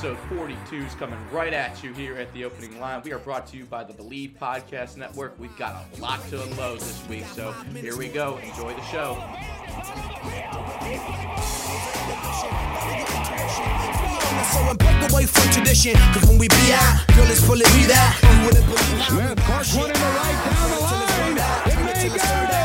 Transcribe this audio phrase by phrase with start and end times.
[0.00, 3.02] Episode 42 is coming right at you here at the opening line.
[3.04, 5.38] We are brought to you by the Believe Podcast Network.
[5.38, 8.38] We've got a lot to unload this week, so here we go.
[8.38, 9.22] Enjoy the show.
[14.48, 17.74] So I break away from tradition, cause when we be out, girl, it's full of
[17.76, 18.16] me that.
[18.22, 21.36] You wouldn't believe how Smith, Clark running the right down the line.
[21.66, 22.16] It may go.
[22.16, 22.59] Go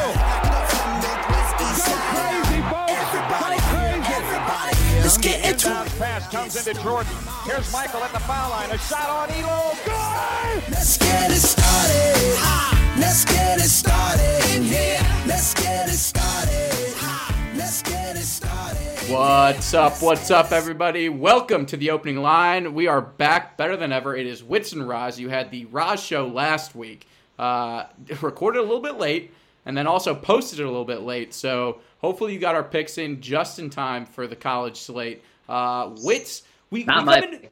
[5.25, 5.87] get into it.
[5.97, 7.11] Pass comes into Jordan.
[7.45, 8.69] Here's Michael at the foul line.
[8.69, 9.73] A shot on Ehlo.
[9.83, 10.71] Good.
[10.71, 12.37] Let's get it started.
[12.37, 12.95] Ha.
[12.99, 14.99] Let's get it started in here.
[15.25, 16.93] Let's get it started.
[16.97, 17.53] Ha.
[17.55, 19.11] Let's get it started.
[19.11, 19.99] What's up?
[19.99, 21.09] What's up, everybody?
[21.09, 22.75] Welcome to the opening line.
[22.75, 24.15] We are back better than ever.
[24.15, 25.19] It is Wits and Roz.
[25.19, 27.07] You had the Roz show last week,
[27.39, 27.85] uh,
[28.21, 29.33] recorded a little bit late,
[29.65, 31.33] and then also posted it a little bit late.
[31.33, 35.23] So hopefully you got our picks in just in time for the college slate.
[35.49, 37.49] Uh, Wits, we, Not we my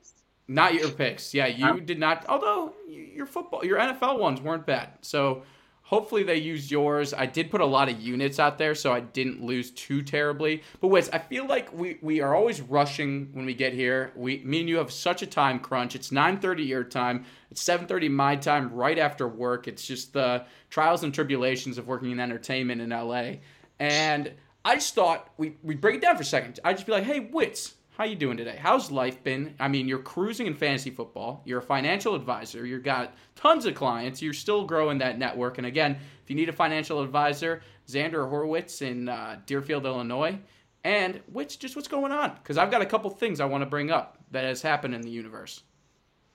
[0.48, 1.34] Not your picks.
[1.34, 2.26] Yeah, you did not.
[2.30, 4.90] Although your football, your NFL ones weren't bad.
[5.02, 5.42] So
[5.82, 7.16] hopefully they used yours.
[7.16, 10.62] I did put a lot of units out there, so I didn't lose too terribly.
[10.82, 14.12] But Wiz, I feel like we, we are always rushing when we get here.
[14.16, 15.96] We me and you have such a time crunch.
[15.96, 17.26] It's 9:30 your time.
[17.50, 18.72] It's 7:30 my time.
[18.72, 19.68] Right after work.
[19.68, 23.38] It's just the trials and tribulations of working in entertainment in LA.
[23.80, 24.34] And
[24.66, 26.60] I just thought we we break it down for a second.
[26.64, 27.76] I'd just be like, hey, Wits.
[27.96, 28.58] How you doing today?
[28.60, 29.54] How's life been?
[29.60, 31.44] I mean, you're cruising in fantasy football.
[31.46, 32.66] You're a financial advisor.
[32.66, 34.20] You've got tons of clients.
[34.20, 35.60] You're still growing that network.
[35.60, 40.40] And again, if you need a financial advisor, Xander Horowitz in uh, Deerfield, Illinois.
[40.84, 42.34] And which just what's going on?
[42.34, 45.02] Because I've got a couple things I want to bring up that has happened in
[45.02, 45.62] the universe.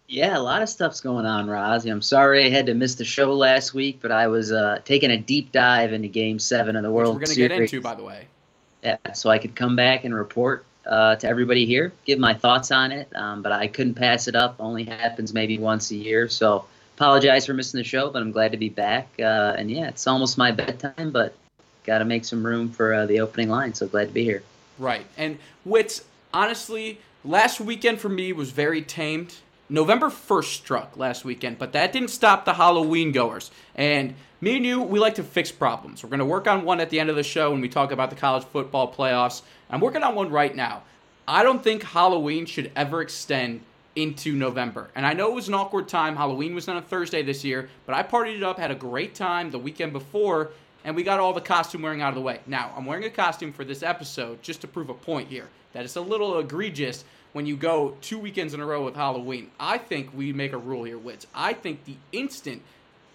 [0.08, 1.84] Yeah, a lot of stuff's going on, Roz.
[1.84, 5.10] I'm sorry I had to miss the show last week, but I was uh, taking
[5.10, 7.70] a deep dive into Game Seven of the World Which World we're going to Series.
[7.70, 8.26] get into, by the way.
[8.82, 12.70] Yeah, so I could come back and report uh, to everybody here, give my thoughts
[12.70, 13.14] on it.
[13.14, 14.56] Um, but I couldn't pass it up.
[14.58, 16.64] Only happens maybe once a year, so
[16.96, 18.08] apologize for missing the show.
[18.08, 19.08] But I'm glad to be back.
[19.18, 21.34] Uh, and yeah, it's almost my bedtime, but
[21.84, 23.74] got to make some room for uh, the opening line.
[23.74, 24.42] So glad to be here.
[24.78, 25.04] Right.
[25.18, 29.34] And Wits, honestly, last weekend for me was very tamed.
[29.70, 33.50] November 1st struck last weekend, but that didn't stop the Halloween goers.
[33.74, 36.02] And me and you, we like to fix problems.
[36.02, 37.92] We're going to work on one at the end of the show when we talk
[37.92, 39.42] about the college football playoffs.
[39.68, 40.82] I'm working on one right now.
[41.26, 43.60] I don't think Halloween should ever extend
[43.94, 44.88] into November.
[44.94, 46.16] And I know it was an awkward time.
[46.16, 49.14] Halloween was on a Thursday this year, but I partied it up, had a great
[49.14, 50.50] time the weekend before,
[50.84, 52.40] and we got all the costume wearing out of the way.
[52.46, 55.84] Now, I'm wearing a costume for this episode just to prove a point here that
[55.84, 59.50] it's a little egregious when you go two weekends in a row with Halloween.
[59.60, 61.26] I think we make a rule here, Wits.
[61.34, 62.62] I think the instant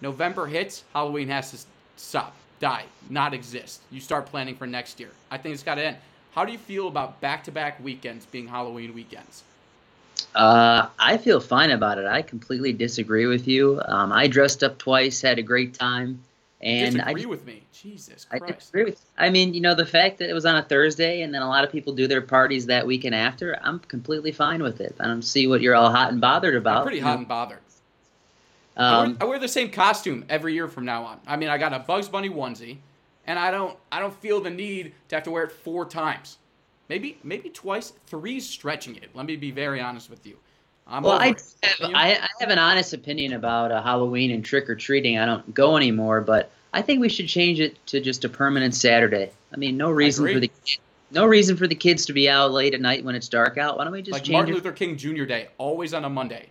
[0.00, 1.58] November hits, Halloween has to
[1.96, 3.80] stop, die, not exist.
[3.90, 5.10] You start planning for next year.
[5.30, 5.96] I think it's got to end.
[6.32, 9.44] How do you feel about back to back weekends being Halloween weekends?
[10.34, 12.06] Uh, I feel fine about it.
[12.06, 13.80] I completely disagree with you.
[13.84, 16.24] Um, I dressed up twice, had a great time,
[16.64, 17.62] and I Disagree just- with me.
[17.72, 18.44] Jesus Christ!
[18.44, 19.04] I disagree with.
[19.18, 21.48] I mean, you know, the fact that it was on a Thursday and then a
[21.48, 24.96] lot of people do their parties that weekend after, I'm completely fine with it.
[24.98, 26.78] I don't see what you're all hot and bothered about.
[26.78, 27.58] I'm pretty hot and bothered.
[28.76, 31.20] I, Um, wear, I wear the same costume every year from now on.
[31.26, 32.78] I mean, I got a Bugs Bunny onesie,
[33.26, 36.38] and I don't I don't feel the need to have to wear it four times.
[36.88, 37.92] Maybe maybe twice.
[38.06, 39.10] Three's stretching it.
[39.14, 40.38] Let me be very honest with you.
[40.86, 41.36] I'm well, I have,
[41.94, 45.18] I, I have an honest opinion about uh, Halloween and trick or treating.
[45.18, 48.74] I don't go anymore, but I think we should change it to just a permanent
[48.74, 49.30] Saturday.
[49.52, 50.50] I mean, no reason for the
[51.10, 53.78] no reason for the kids to be out late at night when it's dark out.
[53.78, 54.18] Why don't we just change it?
[54.18, 54.56] like change Martin it?
[54.56, 55.24] Luther King Jr.
[55.24, 56.48] Day, always on a Monday.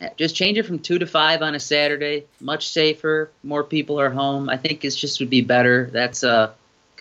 [0.00, 2.26] Yeah, Just change it from two to five on a Saturday.
[2.40, 3.30] Much safer.
[3.42, 4.48] More people are home.
[4.48, 5.88] I think it's just would be better.
[5.92, 6.54] That's a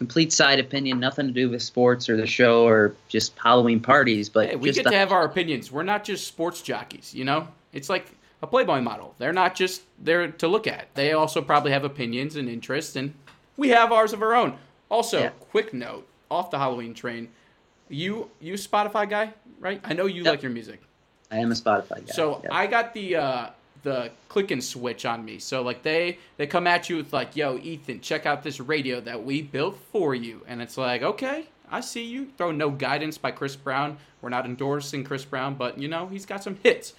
[0.03, 0.99] complete side opinion.
[0.99, 4.27] Nothing to do with sports or the show or just Halloween parties.
[4.27, 5.71] But Hey, we get the- to have our opinions.
[5.71, 7.47] We're not just sports jockeys, you know?
[7.71, 8.07] It's like
[8.41, 9.15] a Playboy model.
[9.17, 10.87] They're not just there to look at.
[10.95, 13.13] They also probably have opinions and interests, and
[13.55, 14.57] we have ours of our own.
[14.89, 15.29] Also, Yeah.
[15.51, 17.29] quick note off the Halloween train.
[17.89, 19.79] You you Spotify guy, right?
[19.85, 20.31] I know you Yep.
[20.33, 20.81] like your music.
[21.31, 22.13] I am a Spotify guy.
[22.13, 22.49] So yeah.
[22.53, 23.47] I got the uh,
[23.83, 25.39] the click and switch on me.
[25.39, 28.99] So like they they come at you with like, "Yo, Ethan, check out this radio
[29.01, 32.27] that we built for you," and it's like, okay, I see you.
[32.37, 33.97] Throw no guidance by Chris Brown.
[34.21, 36.93] We're not endorsing Chris Brown, but you know he's got some hits.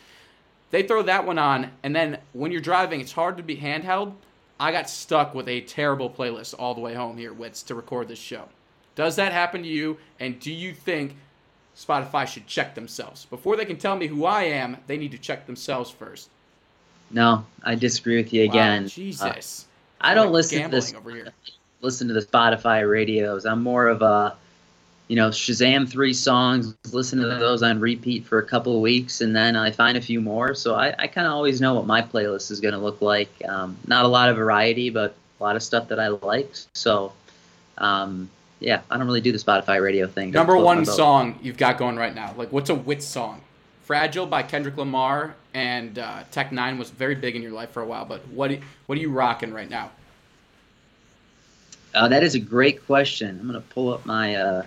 [0.71, 4.15] They throw that one on, and then when you're driving, it's hard to be handheld.
[4.59, 8.09] I got stuck with a terrible playlist all the way home here, Wits, to record
[8.09, 8.49] this show.
[8.95, 9.99] Does that happen to you?
[10.21, 11.17] And do you think
[11.77, 13.25] Spotify should check themselves?
[13.25, 16.31] Before they can tell me who I am, they need to check themselves first.
[17.15, 18.85] No, I disagree with you Wow, again.
[18.85, 19.67] Uh, Jesus.
[20.01, 20.93] I don't Like listen to this.
[21.81, 23.47] Listen to the Spotify radios.
[23.47, 24.37] I'm more of a,
[25.09, 29.21] you know, Shazam three songs, listen to those on repeat for a couple of weeks,
[29.21, 30.55] and then I find a few more.
[30.55, 33.31] So I, I kind of always know what my playlist is going to look like.
[33.47, 36.51] Um, not a lot of variety, but a lot of stuff that I like.
[36.75, 37.13] So,
[37.77, 38.31] um,
[38.61, 40.31] yeah, I don't really do the Spotify radio thing.
[40.31, 42.35] Number one song you've got going right now.
[42.37, 43.43] Like, what's a Wits song?
[43.85, 47.83] Fragile by Kendrick Lamar and uh, Tech N9ne was very big in your life for
[47.83, 48.05] a while.
[48.07, 48.51] But what
[48.87, 49.91] what are you rocking right now?
[51.95, 53.39] Uh, that is a great question.
[53.41, 54.63] I'm gonna pull up my uh,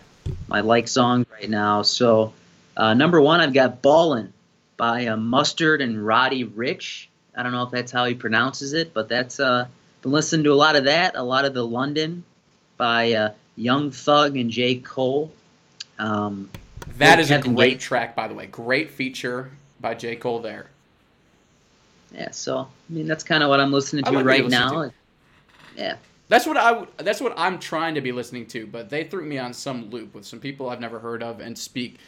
[0.48, 1.82] my like songs right now.
[1.82, 2.34] So,
[2.78, 4.32] uh, number one, I've got "Ballin"
[4.78, 7.08] by uh, Mustard and Roddy Ricch.
[7.36, 9.68] I don't know if that's how he pronounces it, but that's uh,
[10.04, 11.16] been listening to a lot of that.
[11.16, 12.24] A lot of the London
[12.78, 15.32] by uh, Young Thug and J Cole.
[16.00, 16.50] Um,
[16.98, 18.48] That is a great track, by the way.
[18.48, 20.68] Great feature by J Cole there.
[22.14, 24.84] yeah, so I mean that's kind of what I'm listening to like right listen now.
[24.84, 24.94] to.
[25.76, 25.98] Yeah,
[26.28, 29.38] That's what I that's what I'm trying to be listening to, but they threw me
[29.38, 32.00] on some loop with some people I've never heard of and speak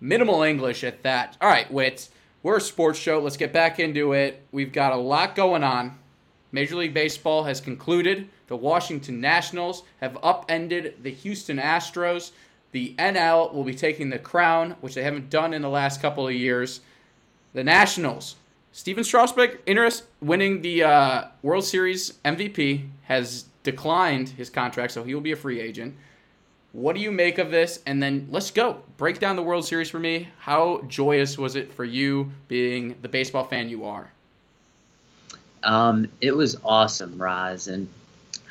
[0.00, 1.36] minimal English at that.
[1.40, 2.10] All right, Wits,
[2.42, 3.20] we're a sports show.
[3.20, 4.42] Let's get back into it.
[4.52, 5.98] We've got a lot going on.
[6.52, 8.28] Major League Baseball has concluded.
[8.48, 12.32] The Washington Nationals have upended the Houston Astros.
[12.74, 16.26] The NL will be taking the crown, which they haven't done in the last couple
[16.26, 16.80] of years.
[17.52, 18.34] The Nationals.
[18.72, 25.14] Stephen Strasburg, interest winning the uh, World Series MVP, has declined his contract, so he
[25.14, 25.94] will be a free agent.
[26.72, 27.78] What do you make of this?
[27.86, 28.80] And then let's go.
[28.96, 30.26] Break down the World Series for me.
[30.40, 34.10] How joyous was it for you, being the baseball fan you are?
[35.62, 37.88] Um, it was awesome, Roz, and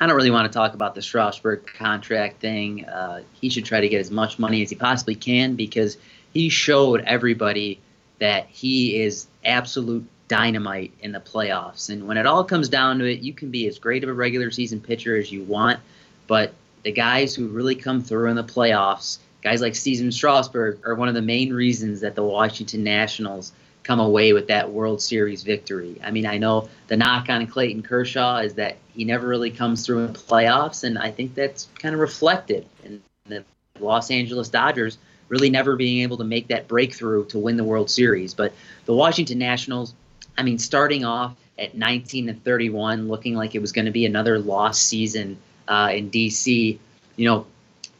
[0.00, 2.84] I don't really want to talk about the Strasburg contract thing.
[2.84, 5.96] Uh, he should try to get as much money as he possibly can because
[6.32, 7.80] he showed everybody
[8.18, 11.90] that he is absolute dynamite in the playoffs.
[11.90, 14.12] And when it all comes down to it, you can be as great of a
[14.12, 15.80] regular season pitcher as you want,
[16.26, 20.94] but the guys who really come through in the playoffs, guys like Stephen Strasburg, are
[20.94, 23.52] one of the main reasons that the Washington Nationals
[23.84, 26.00] come away with that World Series victory.
[26.02, 29.84] I mean, I know the knock on Clayton Kershaw is that he never really comes
[29.84, 33.44] through in playoffs, and I think that's kind of reflected in the
[33.78, 34.98] Los Angeles Dodgers
[35.28, 38.34] really never being able to make that breakthrough to win the World Series.
[38.34, 38.52] But
[38.86, 39.94] the Washington Nationals,
[40.36, 44.06] I mean, starting off at 19 and 31, looking like it was going to be
[44.06, 45.38] another lost season
[45.68, 46.78] uh, in DC,
[47.16, 47.46] you know,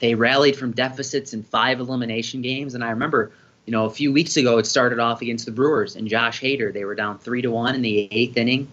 [0.00, 3.32] they rallied from deficits in five elimination games, and I remember
[3.66, 6.72] you know, a few weeks ago, it started off against the Brewers and Josh Hader.
[6.72, 8.68] They were down three to one in the eighth inning,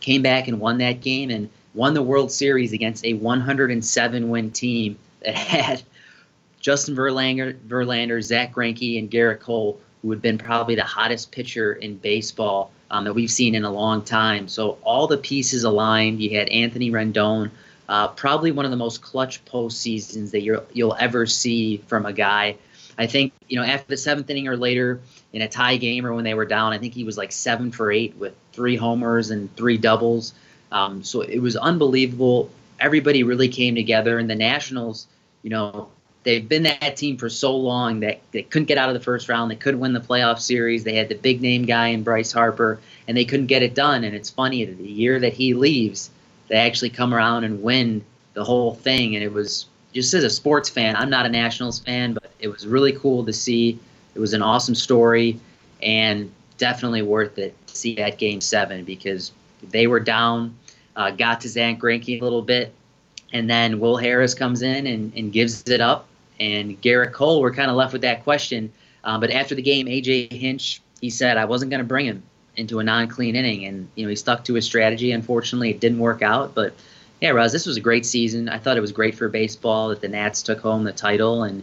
[0.00, 4.50] came back and won that game and won the World Series against a 107 win
[4.50, 5.82] team that had
[6.60, 11.72] Justin Verlander, Verlander, Zack Greinke, and Gerrit Cole, who had been probably the hottest pitcher
[11.74, 14.48] in baseball um, that we've seen in a long time.
[14.48, 16.20] So all the pieces aligned.
[16.20, 17.50] You had Anthony Rendon,
[17.88, 22.56] uh, probably one of the most clutch postseasons that you'll ever see from a guy.
[22.98, 25.00] I think you know after the seventh inning or later
[25.32, 27.72] in a tie game or when they were down, I think he was like seven
[27.72, 30.34] for eight with three homers and three doubles.
[30.70, 32.50] Um, so it was unbelievable.
[32.80, 35.06] Everybody really came together, and the Nationals,
[35.42, 35.88] you know,
[36.24, 39.28] they've been that team for so long that they couldn't get out of the first
[39.28, 39.50] round.
[39.50, 40.84] They couldn't win the playoff series.
[40.84, 44.04] They had the big name guy in Bryce Harper, and they couldn't get it done.
[44.04, 46.10] And it's funny, that the year that he leaves,
[46.48, 49.14] they actually come around and win the whole thing.
[49.14, 52.48] And it was just as a sports fan, I'm not a Nationals fan, but it
[52.48, 53.78] was really cool to see.
[54.14, 55.40] It was an awesome story,
[55.82, 59.32] and definitely worth it to see that game seven because
[59.70, 60.54] they were down,
[60.96, 62.74] uh, got to Zack Greinke a little bit,
[63.32, 66.06] and then Will Harris comes in and, and gives it up,
[66.38, 67.40] and Gerrit Cole.
[67.40, 68.70] We're kind of left with that question.
[69.04, 72.22] Um, but after the game, AJ Hinch he said I wasn't going to bring him
[72.56, 75.12] into a non-clean inning, and you know he stuck to his strategy.
[75.12, 76.74] Unfortunately, it didn't work out, but
[77.20, 78.48] yeah, Roz, this was a great season.
[78.48, 81.62] I thought it was great for baseball that the Nats took home the title and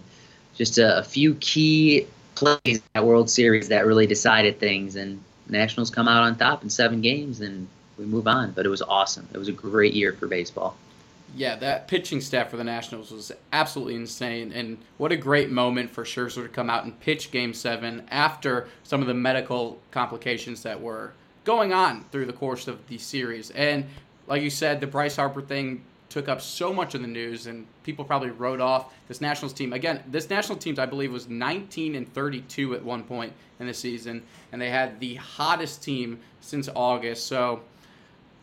[0.60, 4.96] just a, a few key plays in that World Series that really decided things.
[4.96, 8.52] And Nationals come out on top in seven games and we move on.
[8.52, 9.28] But it was awesome.
[9.34, 10.78] It was a great year for baseball.
[11.36, 15.92] Yeah, that pitching staff for the Nationals was absolutely insane, and what a great moment
[15.92, 20.64] for Scherzer to come out and pitch Game Seven after some of the medical complications
[20.64, 21.12] that were
[21.44, 23.52] going on through the course of the series.
[23.52, 23.86] And
[24.26, 27.66] like you said, the Bryce Harper thing took up so much of the news, and
[27.84, 29.74] people probably wrote off this Nationals team.
[29.74, 33.74] Again, this National team, I believe, was 19 and 32 at one point in the
[33.74, 37.28] season, and they had the hottest team since August.
[37.28, 37.62] So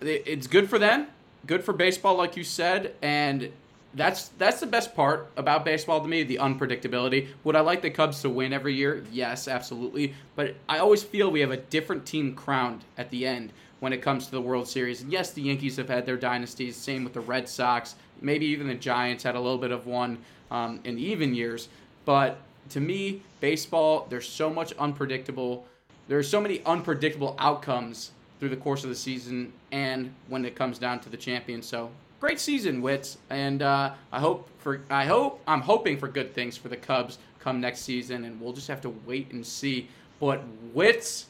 [0.01, 1.09] it's good for them,
[1.47, 3.51] good for baseball, like you said, and
[3.95, 7.29] that's that's the best part about baseball to me, the unpredictability.
[7.45, 9.05] Would I like the Cubs to win every year?
[9.11, 10.15] Yes, absolutely.
[10.35, 14.03] But I always feel we have a different team crowned at the end when it
[14.03, 15.03] comes to the World Series.
[15.03, 16.77] And yes, the Yankees have had their dynasties.
[16.77, 17.95] Same with the Red Sox.
[18.21, 20.19] Maybe even the Giants had a little bit of one
[20.51, 21.69] um, in even years.
[22.05, 22.39] But
[22.71, 25.67] to me, baseball, there's so much unpredictable.
[26.09, 30.55] There are so many unpredictable outcomes through the course of the season and when it
[30.55, 31.63] comes down to the champion.
[31.63, 31.91] So
[32.21, 36.57] great season, Wits, and uh, I hope for I hope I'm hoping for good things
[36.57, 39.89] for the Cubs come next season, and we'll just have to wait and see.
[40.19, 40.43] But
[40.73, 41.27] Wits,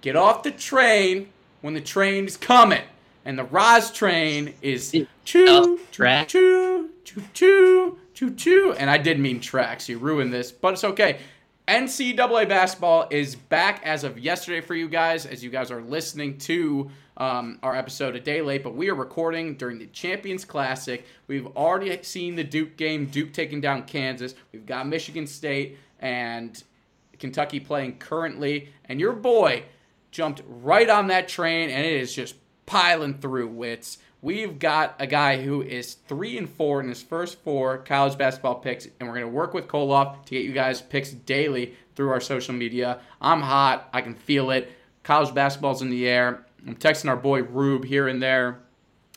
[0.00, 1.28] get off the train
[1.66, 2.84] when the train's coming,
[3.24, 4.94] and the Roz train is
[5.24, 6.28] choo track.
[6.28, 9.88] choo choo choo choo choo, and I did mean tracks.
[9.88, 11.18] You ruined this, but it's okay.
[11.66, 16.38] NCAA basketball is back as of yesterday for you guys, as you guys are listening
[16.38, 21.04] to um, our episode a day late, but we are recording during the Champions Classic.
[21.26, 24.36] We've already seen the Duke game, Duke taking down Kansas.
[24.52, 26.62] We've got Michigan State and
[27.18, 29.64] Kentucky playing currently, and your boy
[30.16, 33.98] jumped right on that train, and it is just piling through wits.
[34.22, 38.56] We've got a guy who is three and four in his first four college basketball
[38.56, 42.20] picks, and we're to work with Koloff to get you guys picks daily through our
[42.20, 43.00] social media.
[43.20, 43.90] I'm hot.
[43.92, 44.72] I can feel it.
[45.02, 46.46] College basketball's in the air.
[46.66, 48.60] I'm texting our boy Rube here and there,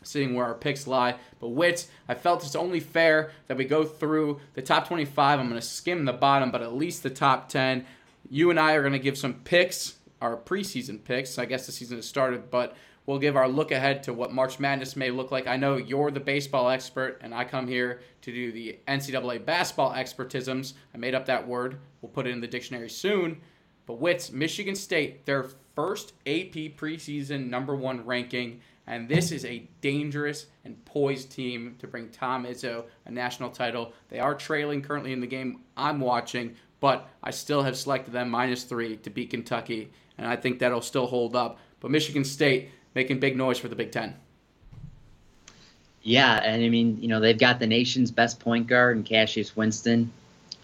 [0.03, 1.15] seeing where our picks lie.
[1.39, 5.39] But Wits, I felt it's only fair that we go through the top 25.
[5.39, 7.85] I'm to skim the bottom, but at least the top 10.
[8.29, 11.37] You and I are to give some picks, our preseason picks.
[11.37, 12.75] I guess the season has started, but
[13.09, 15.47] We'll give our look ahead to what March Madness may look like.
[15.47, 19.93] I know you're the baseball expert, and I come here to do the NCAA basketball
[19.93, 20.75] expertisms.
[20.93, 21.79] I made up that word.
[22.01, 23.41] We'll put it in the dictionary soon.
[23.87, 29.67] But Wits, Michigan State, their first AP preseason number one ranking, and this is a
[29.81, 33.93] dangerous and poised team to bring Tom Izzo a national title.
[34.09, 38.29] They are trailing currently in the game I'm watching, but I still have selected them
[38.29, 41.59] minus three to beat Kentucky, and I think that'll still hold up.
[41.79, 44.15] But Michigan State, making big noise for the Big Ten.
[46.01, 49.55] Yeah, and I mean, you know, they've got the nation's best point guard in Cassius
[49.55, 50.11] Winston,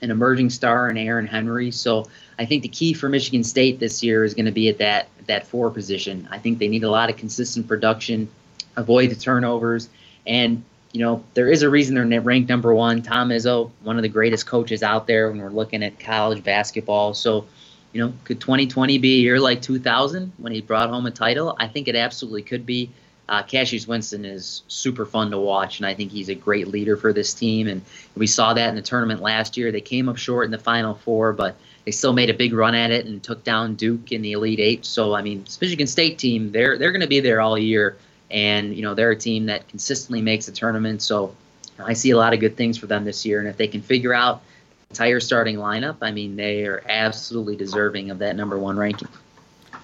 [0.01, 1.71] an emerging star in Aaron Henry.
[1.71, 2.07] So
[2.39, 5.09] I think the key for Michigan State this year is going to be at that
[5.27, 6.27] that four position.
[6.31, 8.29] I think they need a lot of consistent production,
[8.75, 9.89] avoid the turnovers,
[10.27, 10.63] and
[10.95, 13.01] you know, there is a reason they're ranked number one.
[13.01, 17.13] Tom Izzo, one of the greatest coaches out there when we're looking at college basketball.
[17.13, 17.45] So
[17.91, 21.55] you know, could 2020 be a year like 2000 when he brought home a title?
[21.59, 22.91] I think it absolutely could be.
[23.27, 26.95] Uh, Cassius Winston is super fun to watch, and I think he's a great leader
[26.95, 27.67] for this team.
[27.67, 27.81] And
[28.15, 29.71] we saw that in the tournament last year.
[29.71, 32.75] They came up short in the Final Four, but they still made a big run
[32.75, 34.85] at it and took down Duke in the Elite Eight.
[34.85, 37.97] So, I mean, this Michigan State team, they're they're going to be there all year,
[38.31, 41.01] and you know they're a team that consistently makes the tournament.
[41.01, 41.35] So,
[41.79, 43.81] I see a lot of good things for them this year, and if they can
[43.81, 44.41] figure out
[44.89, 49.09] entire starting lineup, I mean, they are absolutely deserving of that number one ranking.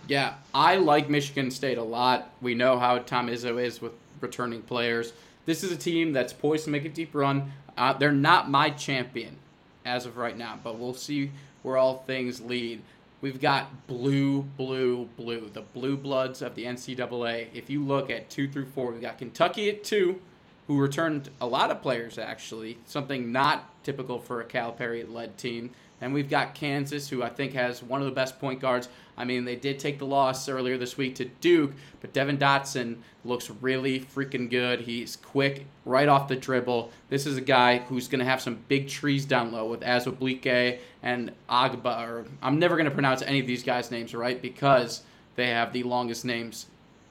[0.08, 2.32] Yeah, I like Michigan State a lot.
[2.42, 5.14] We know how Tom Izzo is with returning players.
[5.46, 7.52] This is a team that's poised to make a deep run.
[7.78, 9.38] Uh, they're not my champion
[9.86, 11.32] as of right now, but we'll see
[11.64, 12.82] where all things lead.
[13.22, 17.50] We've got blue, blue, blue, the blue bloods of the NCAA.
[17.54, 20.20] If you look at two through four, we've got Kentucky at two,
[20.66, 25.70] who returned a lot of players actually, something not typical for a Calipari led team.
[26.02, 28.90] And we've got Kansas, who I think has one of the best point guards.
[29.18, 32.98] I mean, they did take the loss earlier this week to Duke, but Devon Dotson
[33.24, 34.82] looks really freaking good.
[34.82, 36.92] He's quick, right off the dribble.
[37.10, 40.80] This is a guy who's going to have some big trees down low with Azubuike
[41.04, 42.08] and Agba.
[42.08, 45.04] Or I'm never going to pronounce any of these guys' names right because
[45.36, 46.66] they have the longest names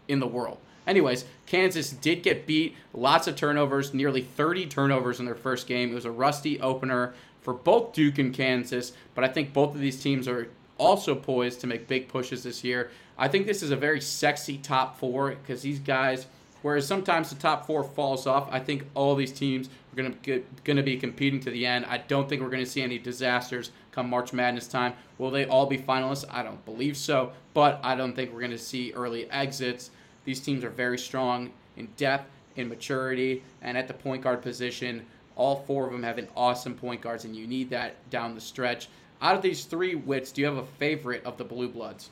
[0.09, 0.59] in the world.
[0.87, 2.75] Anyways, Kansas did get beat.
[2.92, 5.92] Lots of turnovers, nearly 30 turnovers in their first game.
[5.92, 9.80] It was a rusty opener for both Duke and Kansas, but I think both of
[9.80, 12.90] these teams are also poised to make big pushes this year.
[13.18, 16.26] I think this is a very sexy top four because these guys,
[16.62, 20.44] whereas sometimes the top four falls off, I think all these teams are going to
[20.64, 21.85] going to be competing to the end.
[21.87, 24.94] I don't think we're going to see any disasters come March Madness time.
[25.18, 26.25] Will they all be finalists?
[26.30, 29.90] I don't believe so, but I don't think we're going to see early exits.
[30.25, 35.04] These teams are very strong in depth, in maturity, and at the point guard position.
[35.40, 38.40] All four of them have an awesome point guards, and you need that down the
[38.42, 38.88] stretch.
[39.23, 42.11] Out of these three wits, do you have a favorite of the Blue Bloods?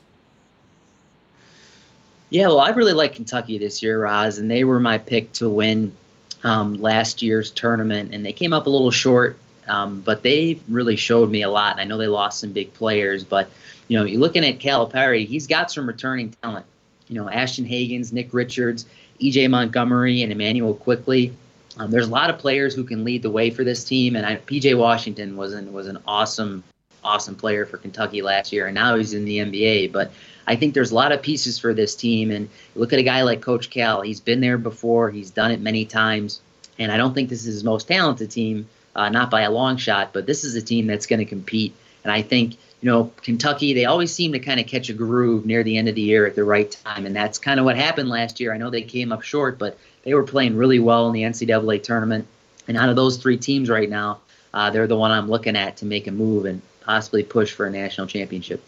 [2.31, 5.47] Yeah, well, I really like Kentucky this year, Roz, and they were my pick to
[5.47, 5.95] win
[6.43, 10.95] um, last year's tournament, and they came up a little short, um, but they really
[10.95, 11.73] showed me a lot.
[11.73, 13.49] And I know they lost some big players, but
[13.87, 16.65] you know, you're looking at Calipari, he's got some returning talent
[17.09, 18.85] you know, Ashton Hagans, Nick Richards,
[19.19, 21.33] EJ Montgomery and Immanuel Quickley.
[21.79, 24.25] Um, there's a lot of players who can lead the way for this team, and
[24.25, 26.63] I, PJ Washington was an was an awesome
[27.01, 29.93] awesome player for Kentucky last year, and now he's in the NBA.
[29.93, 30.11] But
[30.45, 33.21] I think there's a lot of pieces for this team, and look at a guy
[33.21, 34.01] like Coach Cal.
[34.01, 35.09] He's been there before.
[35.09, 36.41] He's done it many times,
[36.77, 39.77] and I don't think this is his most talented team, uh, not by a long
[39.77, 41.73] shot, but this is a team that's going to compete.
[42.03, 45.45] And I think you know, Kentucky, they always seem to kind of catch a groove
[45.45, 47.05] near the end of the year at the right time.
[47.05, 48.53] And that's kind of what happened last year.
[48.53, 49.77] I know they came up short, but
[50.09, 52.25] they were playing really well in the NCAA tournament.
[52.67, 54.21] And out of those three teams right now,
[54.55, 57.67] uh, they're the one I'm looking at to make a move and possibly push for
[57.67, 58.63] a national championship.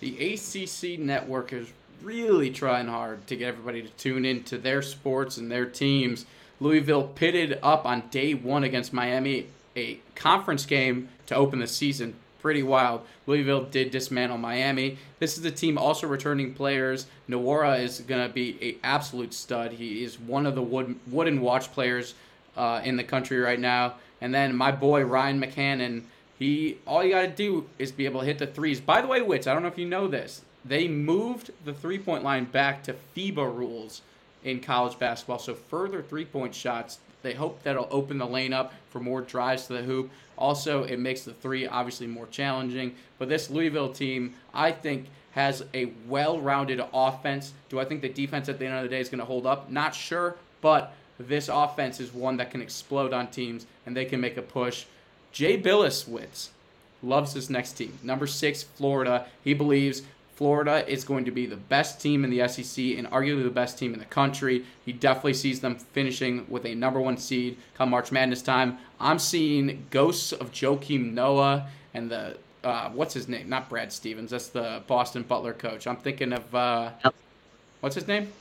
[0.00, 1.70] The ACC network is
[2.02, 6.24] really trying hard to get everybody to tune into their sports and their teams.
[6.60, 12.14] Louisville pitted up on day one against Miami, a conference game to open the season
[12.42, 13.02] pretty wild.
[13.26, 14.98] Louisville did dismantle Miami.
[15.20, 17.06] This is the team also returning players.
[17.30, 19.72] Nwora is going to be a absolute stud.
[19.72, 22.14] He is one of the wood, wooden watch players
[22.56, 23.94] uh, in the country right now.
[24.20, 26.02] And then my boy Ryan McCannon,
[26.38, 28.80] he all you got to do is be able to hit the threes.
[28.80, 30.42] By the way, Wits, I don't know if you know this.
[30.64, 34.02] They moved the three point line back to FIBA rules
[34.44, 36.98] in college basketball, so further three point shots.
[37.22, 40.10] They hope that'll open the lane up for more drives to the hoop.
[40.36, 42.94] Also, it makes the three obviously more challenging.
[43.18, 47.52] But this Louisville team, I think, has a well rounded offense.
[47.68, 49.46] Do I think the defense at the end of the day is going to hold
[49.46, 49.70] up?
[49.70, 54.20] Not sure, but this offense is one that can explode on teams and they can
[54.20, 54.86] make a push.
[55.30, 56.50] Jay Bilas Wits
[57.02, 57.98] loves this next team.
[58.02, 59.26] Number six, Florida.
[59.42, 60.02] He believes
[60.34, 63.78] Florida is going to be the best team in the SEC and arguably the best
[63.78, 64.64] team in the country.
[64.84, 68.78] He definitely sees them finishing with a number one seed come March Madness time.
[68.98, 73.48] I'm seeing ghosts of Joakim Noah and the uh, what's his name?
[73.48, 74.30] Not Brad Stevens.
[74.30, 75.86] That's the Boston Butler coach.
[75.86, 76.90] I'm thinking of uh,
[77.80, 78.32] what's his name?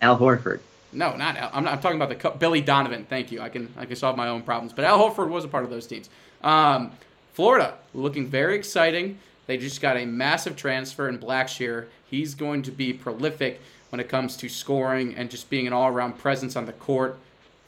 [0.00, 0.60] Al Horford.
[0.92, 1.50] No, not Al.
[1.52, 3.06] I'm, not, I'm talking about the co- Billy Donovan.
[3.08, 3.40] Thank you.
[3.40, 4.72] I can I can solve my own problems.
[4.72, 6.08] But Al Horford was a part of those teams.
[6.42, 6.92] Um,
[7.34, 9.18] Florida looking very exciting.
[9.48, 11.86] They just got a massive transfer in Blackshear.
[12.08, 16.18] He's going to be prolific when it comes to scoring and just being an all-around
[16.18, 17.18] presence on the court.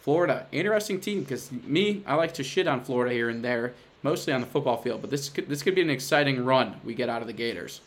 [0.02, 4.34] Florida, interesting team because me, I like to shit on Florida here and there, mostly
[4.34, 5.00] on the football field.
[5.00, 7.80] But this could this could be an exciting run we get out of the Gators.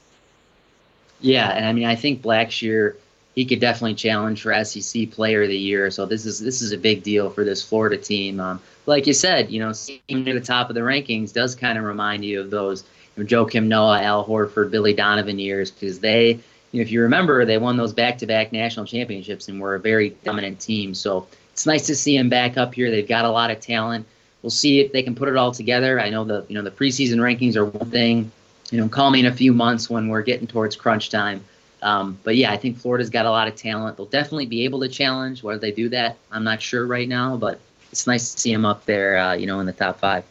[1.21, 2.95] Yeah, and I mean I think Blackshear
[3.36, 5.89] he could definitely challenge for SEC Player of the Year.
[5.91, 8.39] So this is this is a big deal for this Florida team.
[8.39, 11.77] Um, like you said, you know, seeing near the top of the rankings does kind
[11.77, 12.84] of remind you of those
[13.17, 16.30] know, Joakim Noah, Al Horford, Billy Donovan years because they,
[16.71, 20.12] you know, if you remember, they won those back-to-back national championships and were a very
[20.23, 20.93] dominant team.
[20.93, 22.89] So it's nice to see them back up here.
[22.89, 24.08] They've got a lot of talent.
[24.41, 25.99] We'll see if they can put it all together.
[25.99, 28.32] I know the you know the preseason rankings are one thing.
[28.71, 31.43] You know, call me in a few months when we're getting towards crunch time.
[31.82, 33.97] Um, but yeah, I think Florida's got a lot of talent.
[33.97, 35.43] They'll definitely be able to challenge.
[35.43, 37.38] Whether they do that, I'm not sure right now.
[37.38, 37.60] But
[37.91, 40.23] it's nice to see them up there, uh, you know, in the top five.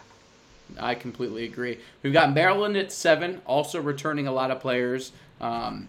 [0.79, 1.79] I completely agree.
[2.03, 5.13] We've got Maryland at seven, also returning a lot of players.
[5.41, 5.89] Um,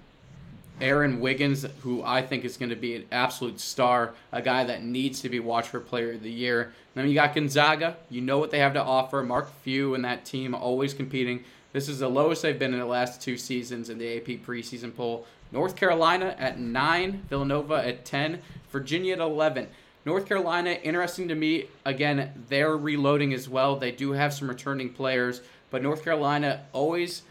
[0.82, 4.84] Aaron Wiggins, who I think is going to be an absolute star, a guy that
[4.84, 6.74] needs to be watched for Player of the Year.
[6.96, 7.98] then you got Gonzaga.
[8.10, 9.24] You know what they have to offer.
[9.24, 11.43] Mark Few and that team always competing.
[11.74, 14.96] This is the lowest they've been in the last two seasons in the AP preseason
[14.96, 15.26] poll.
[15.52, 18.41] North Carolina at nine, Villanova at ten,
[18.72, 19.67] Virginia at eleven.
[20.06, 21.68] North Carolina, interesting to me.
[21.86, 23.78] Again, they're reloading as well.
[23.78, 27.22] They do have some returning players, but North Carolina always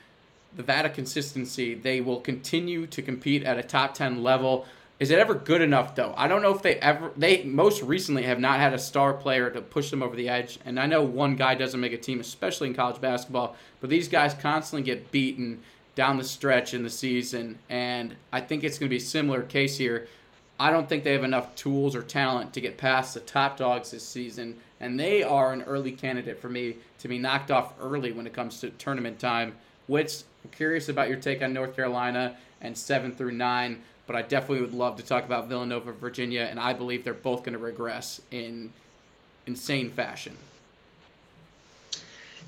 [0.56, 1.74] the of consistency.
[1.74, 4.66] They will continue to compete at a top ten level.
[5.00, 6.14] Is it ever good enough though?
[6.16, 9.50] I don't know if they ever they most recently have not had a star player
[9.50, 10.58] to push them over the edge.
[10.64, 14.08] And I know one guy doesn't make a team, especially in college basketball, but these
[14.08, 15.60] guys constantly get beaten
[15.94, 17.58] down the stretch in the season.
[17.68, 20.06] And I think it's going to be a similar case here.
[20.62, 23.90] I don't think they have enough tools or talent to get past the top dogs
[23.90, 28.12] this season, and they are an early candidate for me to be knocked off early
[28.12, 29.56] when it comes to tournament time.
[29.88, 34.22] Which I'm curious about your take on North Carolina and seven through nine, but I
[34.22, 37.58] definitely would love to talk about Villanova, Virginia, and I believe they're both going to
[37.58, 38.72] regress in
[39.48, 40.36] insane fashion.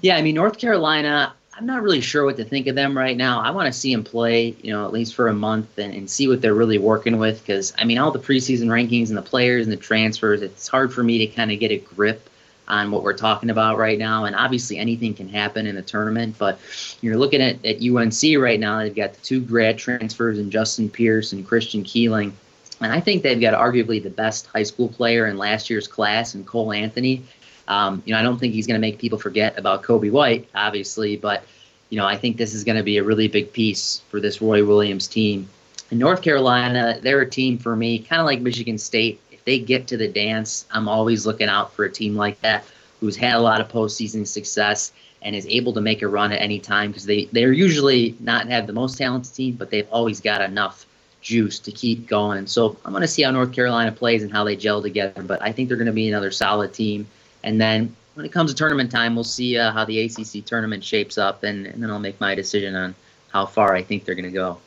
[0.02, 1.34] Yeah, I mean North Carolina.
[1.56, 3.40] I'm not really sure what to think of them right now.
[3.40, 6.10] I want to see them play, you know, at least for a month and, and
[6.10, 7.40] see what they're really working with.
[7.40, 10.92] Because I mean, all the preseason rankings and the players and the transfers, it's hard
[10.92, 12.28] for me to kind of get a grip
[12.66, 14.24] on what we're talking about right now.
[14.24, 16.36] And obviously, anything can happen in the tournament.
[16.38, 16.58] But
[17.00, 18.80] you're looking at, at UNC right now.
[18.80, 22.32] They've got the two grad transfers and Justin Pierce and Christian Keeling.
[22.80, 26.34] And I think they've got arguably the best high school player in last year's class
[26.34, 27.22] and Cole Anthony.
[27.68, 30.48] Um, you know, I don't think he's going to make people forget about Coby White,
[30.54, 31.44] obviously, but
[31.90, 34.40] you know, I think this is going to be a really big piece for this
[34.40, 35.48] Roy Williams team.
[35.90, 39.20] In North Carolina, they're a team for me, kind of like Michigan State.
[39.30, 42.64] If they get to the dance, I'm always looking out for a team like that
[43.00, 46.40] who's had a lot of postseason success and is able to make a run at
[46.40, 50.20] any time because they, they're usually not have the most talented team, but they've always
[50.20, 50.86] got enough
[51.20, 52.46] juice to keep going.
[52.46, 55.40] So I'm going to see how North Carolina plays and how they gel together, but
[55.42, 57.06] I think they're going to be another solid team.
[57.44, 60.82] And then when it comes to tournament time, we'll see uh, how the ACC tournament
[60.82, 62.94] shapes up, and, and then I'll make my decision on
[63.28, 64.58] how far I think they're going to go.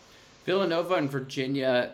[0.46, 1.92] Villanova and Virginia,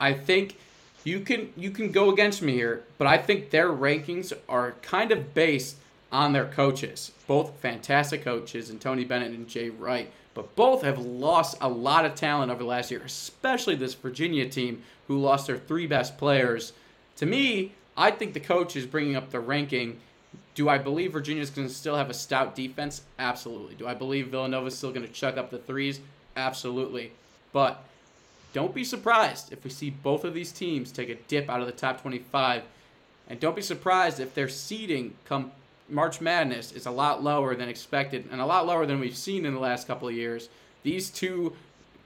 [0.00, 0.56] I think
[1.04, 5.12] you can you can go against me here, but I think their rankings are kind
[5.12, 5.76] of based
[6.10, 7.12] on their coaches.
[7.26, 12.04] Both fantastic coaches, and Tony Bennett and Jay Wright, but both have lost a lot
[12.04, 16.16] of talent over the last year, especially this Virginia team who lost their three best
[16.16, 16.72] players.
[17.16, 20.00] To me, I think the coach is bringing up the ranking.
[20.54, 23.02] Do I believe Virginia's going to still have a stout defense?
[23.18, 23.74] Absolutely.
[23.74, 26.00] Do I believe Villanova's still going to chuck up the threes?
[26.36, 27.12] Absolutely.
[27.52, 27.82] But
[28.52, 31.66] don't be surprised if we see both of these teams take a dip out of
[31.66, 32.62] the top 25.
[33.28, 35.52] And don't be surprised if their seeding come
[35.88, 39.44] March Madness is a lot lower than expected and a lot lower than we've seen
[39.44, 40.48] in the last couple of years.
[40.82, 41.54] These two,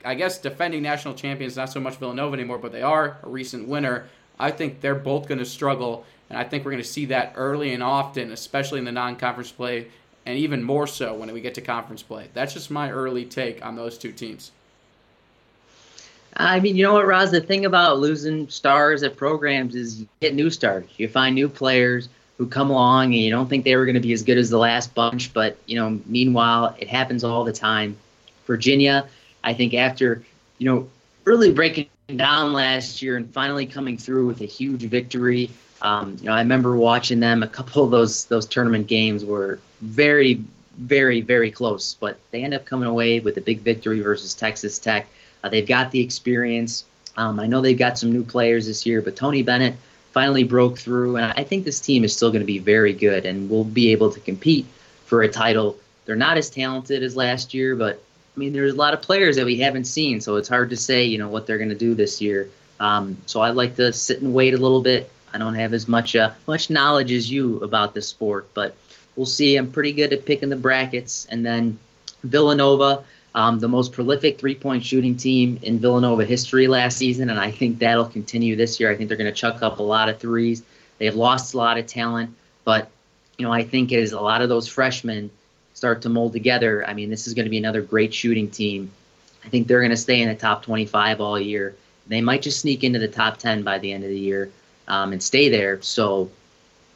[0.05, 3.69] I guess, defending national champions, not so much Villanova anymore, but they are a recent
[3.69, 4.09] winner.
[4.39, 7.33] I think they're both going to struggle, and I think we're going to see that
[7.37, 9.89] early and often, especially in the non conference play,
[10.25, 12.29] and even more so when we get to conference play.
[12.35, 14.51] That's just my early take on those two teams.
[16.37, 17.31] I mean, you know what, Roz?
[17.31, 20.85] The thing about losing stars at programs is you get new stars.
[20.99, 24.01] You find new players who come along and you don't think they were going to
[24.01, 27.53] be as good as the last bunch, but you know, meanwhile, it happens all the
[27.53, 27.97] time.
[28.47, 29.09] Virginia,
[29.43, 30.23] I think after
[30.59, 30.89] you know
[31.27, 35.51] really breaking down last year and finally coming through with a huge victory.
[35.83, 37.43] Um, you know, I remember watching them.
[37.43, 40.43] A couple of those those tournament games were very,
[40.79, 44.79] very, very close, but they end up coming away with a big victory versus Texas
[44.79, 45.07] Tech.
[45.45, 46.85] Uh, they've got the experience.
[47.17, 49.75] Um, I know they've got some new players this year, but Tony Bennett
[50.13, 53.27] finally broke through, and I think this team is still going to be very good
[53.27, 54.65] and will be able to compete
[55.05, 55.77] for a title.
[56.05, 58.03] They're not as talented as last year, but
[58.37, 60.77] I mean, there's a lot of players that we haven't seen, so it's hard to
[60.77, 62.51] say, you know, what they're going to do this year.
[62.79, 65.11] Um, so I'd like to sit and wait a little bit.
[65.33, 68.77] I don't have as much uh, much knowledge as you about the sport, but
[69.17, 69.57] we'll see.
[69.57, 71.79] I'm pretty good at picking the brackets, and then
[72.23, 73.05] Villanova
[73.37, 77.51] um, the most prolific three point shooting team in Villanova history last season, and I
[77.51, 78.91] think that'll continue this year.
[78.91, 80.63] I think they're going to chuck up a lot of threes.
[80.99, 82.91] They've lost a lot of talent, but
[83.37, 85.31] you know I think as a lot of those freshmen
[85.77, 88.91] start to mold together, I mean this is going to be another great shooting team.
[89.45, 91.77] I think they're going to stay in the top 25 all year.
[92.07, 94.51] They might just sneak into the top 10 by the end of the year
[94.89, 95.81] um, and stay there.
[95.83, 96.31] So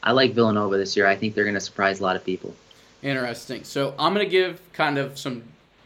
[0.02, 1.06] I like Villanova this year.
[1.06, 2.54] I think they're going to surprise a lot of people.
[3.02, 3.64] Interesting.
[3.64, 5.42] So I'm going to give kind of some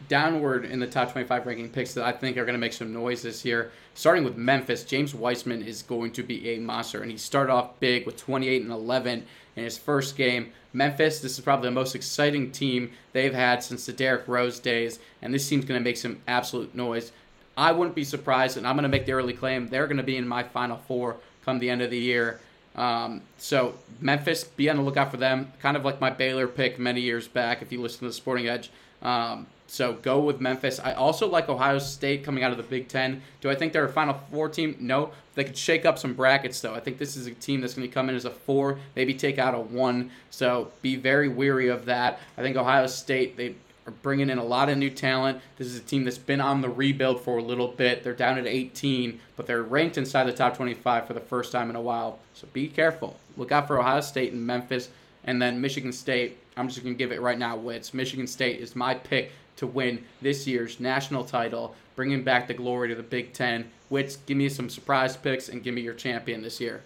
[0.07, 2.93] downward in the top 25 ranking picks that I think are going to make some
[2.93, 3.71] noise this year.
[3.93, 7.79] Starting with Memphis, James Wiseman is going to be a monster, and he started off
[7.79, 10.51] big with 28 and 11 in his first game.
[10.73, 14.99] Memphis, this is probably the most exciting team they've had since the Derrick Rose days,
[15.21, 17.11] and this team's going to make some absolute noise.
[17.57, 20.03] I wouldn't be surprised, and I'm going to make the early claim they're going to
[20.03, 22.39] be in my final four come the end of the year.
[22.75, 25.51] Um, so Memphis, be on the lookout for them.
[25.61, 27.61] Kind of like my Baylor pick many years back.
[27.61, 28.69] If you listen to the Sporting Edge,
[29.01, 30.79] um, so go with Memphis.
[30.79, 33.21] I also like Ohio State coming out of the Big Ten.
[33.41, 34.77] Do I think they're a Final Four team?
[34.79, 35.11] No.
[35.35, 36.73] They could shake up some brackets, though.
[36.73, 39.13] I think this is a team that's going to come in as a four, maybe
[39.13, 40.11] take out a one.
[40.29, 42.19] So be very weary of that.
[42.37, 45.41] I think Ohio State, they are bringing in a lot of new talent.
[45.57, 48.03] This is a team that's been on the rebuild for a little bit.
[48.03, 51.69] They're down at 18, but they're ranked inside the top 25 for the first time
[51.69, 52.19] in a while.
[52.33, 53.19] So be careful.
[53.35, 54.89] Look out for Ohio State and Memphis.
[55.25, 57.93] And then Michigan State, I'm just going to give it right now, Wits.
[57.93, 62.89] Michigan State is my pick to win this year's national title, bringing back the glory
[62.89, 63.69] to the Big Ten.
[63.87, 66.81] Which give me some surprise picks and give me your champion this year.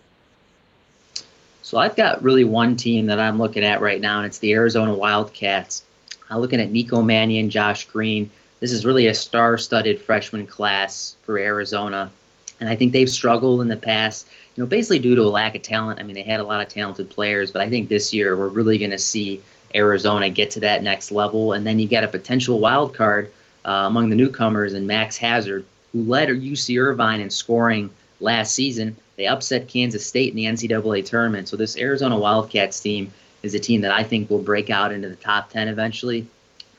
[1.61, 4.51] So I've got really one team that I'm looking at right now, and it's the
[4.51, 5.83] Arizona Wildcats.
[6.29, 8.29] I'm looking at Nico Mannion, Josh Green.
[8.59, 12.11] This is really a star-studded freshman class for Arizona,
[12.59, 14.27] and I think they've struggled in the past.
[14.55, 16.01] You know, basically due to a lack of talent.
[16.01, 18.49] I mean, they had a lot of talented players, but I think this year we're
[18.49, 19.41] really going to see
[19.75, 21.53] Arizona get to that next level.
[21.53, 23.31] And then you get a potential wild card
[23.65, 28.95] uh, among the newcomers and Max Hazzard, who led UC Irvine in scoring last season.
[29.15, 31.47] They upset Kansas State in the NCAA tournament.
[31.47, 33.11] So this Arizona Wildcats team
[33.43, 36.27] is a team that I think will break out into the top 10 eventually.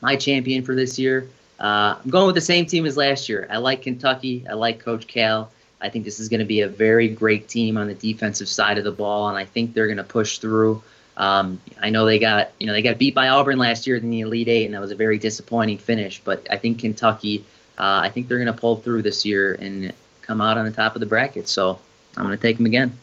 [0.01, 1.27] My champion for this year,
[1.59, 3.47] uh, I'm going with the same team as last year.
[3.51, 4.45] I like Kentucky.
[4.49, 5.51] I like Coach Cal.
[5.79, 8.77] I think this is going to be a very great team on the defensive side
[8.77, 10.81] of the ball, and I think they're going to push through.
[11.17, 14.09] Um, I know they got you know they got beat by Auburn last year in
[14.09, 16.21] the Elite Eight, and that was a very disappointing finish.
[16.23, 17.43] But I think Kentucky,
[17.77, 20.71] uh, I think they're going to pull through this year and come out on the
[20.71, 21.47] top of the bracket.
[21.47, 21.79] So
[22.15, 22.97] I'm going to take them again.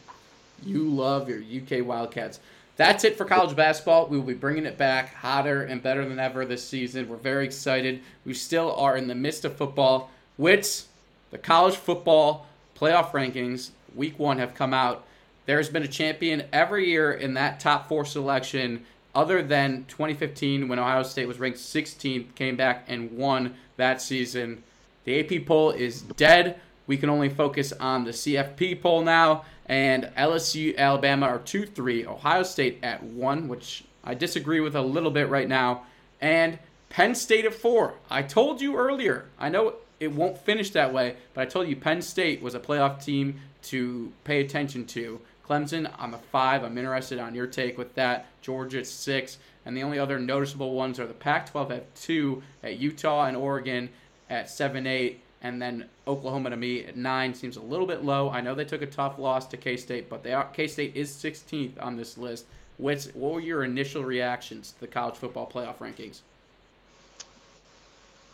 [0.63, 2.39] You love your UK Wildcats.
[2.75, 4.07] That's it for college basketball.
[4.07, 7.09] We will be bringing it back hotter and better than ever this season.
[7.09, 8.01] We're very excited.
[8.25, 10.87] We still are in the midst of football, Wits,
[11.31, 12.47] the college football
[12.79, 15.03] playoff rankings, week one, have come out.
[15.49, 18.85] There's been a champion every year in that top four selection,
[19.15, 24.61] other than 2015 when Ohio State was ranked 16th, came back and won that season.
[25.05, 26.59] The AP poll is dead.
[26.85, 32.05] We can only focus on the CFP poll now and LSU, Alabama are 2 3,
[32.05, 35.81] Ohio State at 1, which I disagree with a little bit right now,
[36.21, 36.59] and
[36.89, 37.95] Penn State at 4.
[38.11, 41.75] I told you earlier, I know it won't finish that way, but I told you
[41.75, 45.19] Penn State was a playoff team to pay attention to.
[45.49, 46.63] Clemson on the 5.
[46.63, 48.27] I'm interested on your take with that.
[48.41, 49.37] Georgia 6.
[49.65, 53.35] And the only other noticeable ones are the Pac 12 at 2, at Utah and
[53.35, 53.89] Oregon
[54.29, 58.29] at 7 8 and then Oklahoma to me at nine seems a little bit low.
[58.29, 60.95] I know they took a tough loss to K State, but they are K State
[60.95, 62.45] is 16th on this list.
[62.77, 66.21] What's, what were your initial reactions to the college football playoff rankings?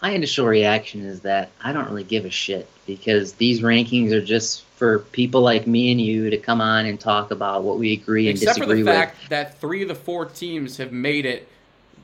[0.06, 4.24] My initial reaction is that I don't really give a shit because these rankings are
[4.24, 7.94] just for people like me and you to come on and talk about what we
[7.94, 8.96] agree and Except disagree for the with.
[8.96, 11.48] fact that three of the four teams have made it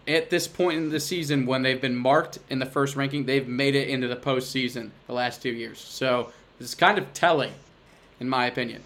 [0.07, 3.47] at this point in the season when they've been marked in the first ranking, they've
[3.47, 5.77] made it into the postseason the last two years.
[5.77, 7.53] So it's kind of telling,
[8.19, 8.81] in my opinion.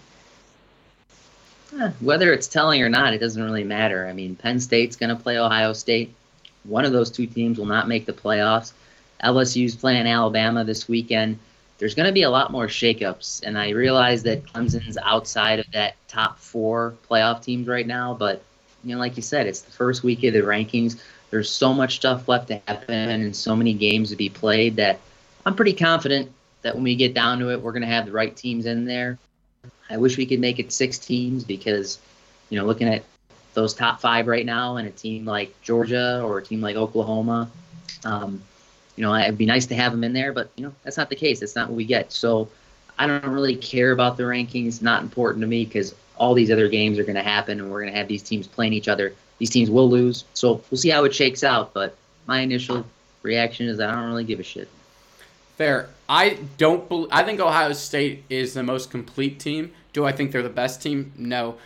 [1.80, 4.06] Eh, Whether it's telling or not, it doesn't really matter.
[4.06, 6.12] I mean, Penn State's going to play Ohio State.
[6.64, 8.74] One of those two teams will not make the playoffs.
[9.22, 11.38] LSU's playing Alabama this weekend.
[11.78, 15.70] There's going to be a lot more shakeups, and I realize that Clemson's outside of
[15.72, 18.14] that top four playoff teams right now.
[18.14, 18.42] But
[18.82, 21.00] you know, like you said, it's the first week of the rankings.
[21.30, 25.00] There's so much stuff left to happen, and so many games to be played that
[25.44, 28.12] I'm pretty confident that when we get down to it, we're going to have the
[28.12, 29.18] right teams in there.
[29.88, 31.98] I wish we could make it six teams because,
[32.50, 33.04] you know, looking at
[33.54, 37.48] those top five right now and a team like Georgia or a team like Oklahoma,
[38.04, 38.42] um,
[38.96, 41.10] you know, it'd be nice to have them in there, but, you know, that's not
[41.10, 41.40] the case.
[41.40, 42.12] That's not what we get.
[42.12, 42.48] So
[42.98, 44.82] I don't really care about the rankings.
[44.82, 47.82] Not important to me because all these other games are going to happen and we're
[47.82, 49.12] going to have these teams playing each other.
[49.38, 50.24] These teams will lose.
[50.34, 51.74] So we'll see how it shakes out.
[51.74, 51.94] But
[52.26, 52.86] my initial
[53.22, 54.68] reaction is I don't really give a shit.
[55.56, 55.88] Fair.
[56.08, 56.88] I don't.
[56.88, 59.72] Bel I think Ohio State is the most complete team.
[59.92, 61.12] Do I think they're the best team?
[61.16, 61.56] No.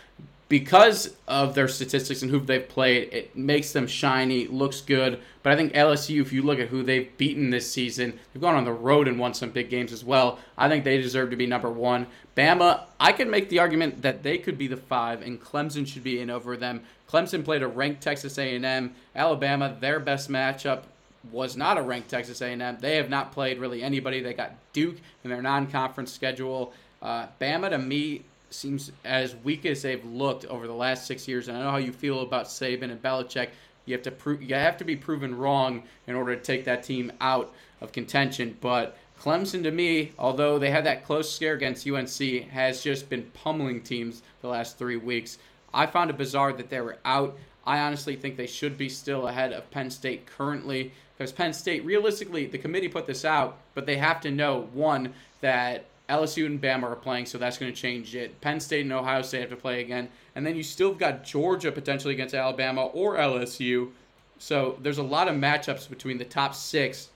[0.51, 5.21] Because of their statistics and who they've played, it makes them shiny, looks good.
[5.43, 8.55] But I think LSU, if you look at who they've beaten this season, they've gone
[8.55, 10.39] on the road and won some big games as well.
[10.57, 12.05] I think they deserve to be number one.
[12.35, 16.03] Bama, I can make the argument that they could be the five, and Clemson should
[16.03, 16.81] be in over them.
[17.09, 18.93] Clemson played a ranked Texas A&M.
[19.15, 20.83] Alabama, their best matchup
[21.31, 22.77] was not a ranked Texas A&M.
[22.81, 24.19] They have not played really anybody.
[24.19, 26.73] They got Duke in their non-conference schedule.
[27.01, 31.47] Uh, Bama to me seems as weak as they've looked over the last six years.
[31.47, 33.49] And I know how you feel about Saban and Belichick.
[33.85, 36.83] You have to prove you have to be proven wrong in order to take that
[36.83, 38.57] team out of contention.
[38.61, 43.23] But Clemson to me, although they had that close scare against UNC, has just been
[43.33, 45.37] pummeling teams the last three weeks.
[45.73, 47.37] I found it bizarre that they were out.
[47.65, 51.85] I honestly think they should be still ahead of Penn State currently because Penn State,
[51.85, 56.61] realistically, the committee put this out, but they have to know one that LSU and
[56.61, 58.41] Bama are playing, so that's going to change it.
[58.41, 61.71] Penn State and Ohio State have to play again, and then you still got Georgia
[61.71, 63.91] potentially against Alabama or LSU.
[64.37, 67.09] So there's a lot of matchups between the top six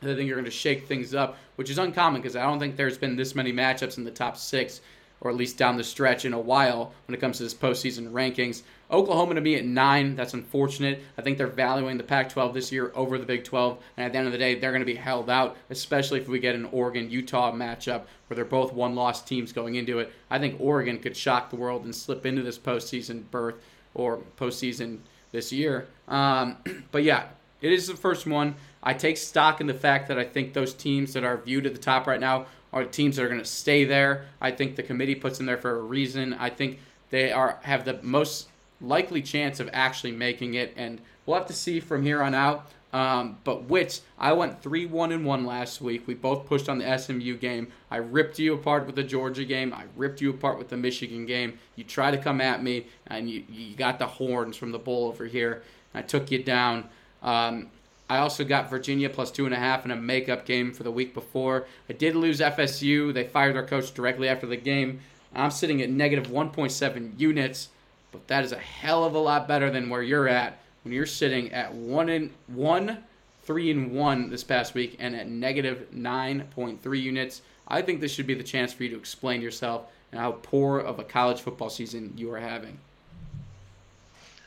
[0.00, 2.58] that I think are going to shake things up, which is uncommon because I don't
[2.58, 4.80] think there's been this many matchups in the top six,
[5.20, 8.12] or at least down the stretch in a while when it comes to this postseason
[8.12, 8.62] rankings.
[8.90, 10.16] Oklahoma to be at nine.
[10.16, 11.02] That's unfortunate.
[11.16, 13.78] I think they're valuing the Pac 12 this year over the Big 12.
[13.96, 16.28] And at the end of the day, they're going to be held out, especially if
[16.28, 20.12] we get an Oregon Utah matchup where they're both one loss teams going into it.
[20.30, 23.56] I think Oregon could shock the world and slip into this postseason berth
[23.94, 24.98] or postseason
[25.32, 25.86] this year.
[26.08, 26.56] Um,
[26.92, 27.28] but yeah,
[27.60, 28.54] it is the first one.
[28.82, 31.74] I take stock in the fact that I think those teams that are viewed at
[31.74, 34.26] the top right now are teams that are going to stay there.
[34.40, 36.34] I think the committee puts them there for a reason.
[36.34, 36.78] I think
[37.10, 38.48] they are have the most
[38.80, 42.70] likely chance of actually making it, and we'll have to see from here on out.
[42.92, 46.08] Um, but which I went three one and one last week.
[46.08, 47.68] We both pushed on the SMU game.
[47.88, 49.72] I ripped you apart with the Georgia game.
[49.72, 51.58] I ripped you apart with the Michigan game.
[51.76, 55.06] You try to come at me, and you, you got the horns from the bull
[55.06, 55.62] over here.
[55.94, 56.88] I took you down.
[57.22, 57.68] Um,
[58.08, 60.90] I also got Virginia plus two and a half in a makeup game for the
[60.90, 61.66] week before.
[61.88, 63.14] I did lose FSU.
[63.14, 64.98] They fired their coach directly after the game.
[65.32, 67.68] I'm sitting at negative 1.7 units,
[68.12, 71.06] but that is a hell of a lot better than where you're at when you're
[71.06, 72.98] sitting at one and one,
[73.44, 77.42] three and one this past week, and at negative 9.3 units.
[77.68, 80.78] I think this should be the chance for you to explain yourself and how poor
[80.78, 82.76] of a college football season you are having.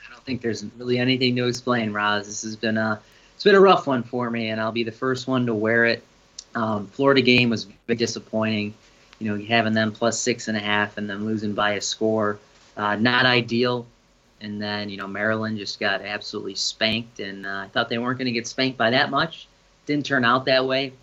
[0.06, 2.28] I don't think there's really anything to explain, Roz.
[2.28, 3.00] This has been a
[3.36, 5.86] it's been a rough one for me, and I'll be the first one to wear
[5.86, 6.04] it.
[6.56, 8.74] Um, Florida game was very disappointing.
[9.20, 12.40] You know, having them plus six and a half and then losing by a score,
[12.78, 13.86] uh, not ideal.
[14.42, 18.18] And then you know Maryland just got absolutely spanked, and uh, I thought they weren't
[18.18, 19.48] going to get spanked by that much.
[19.86, 20.94] Didn't turn out that way.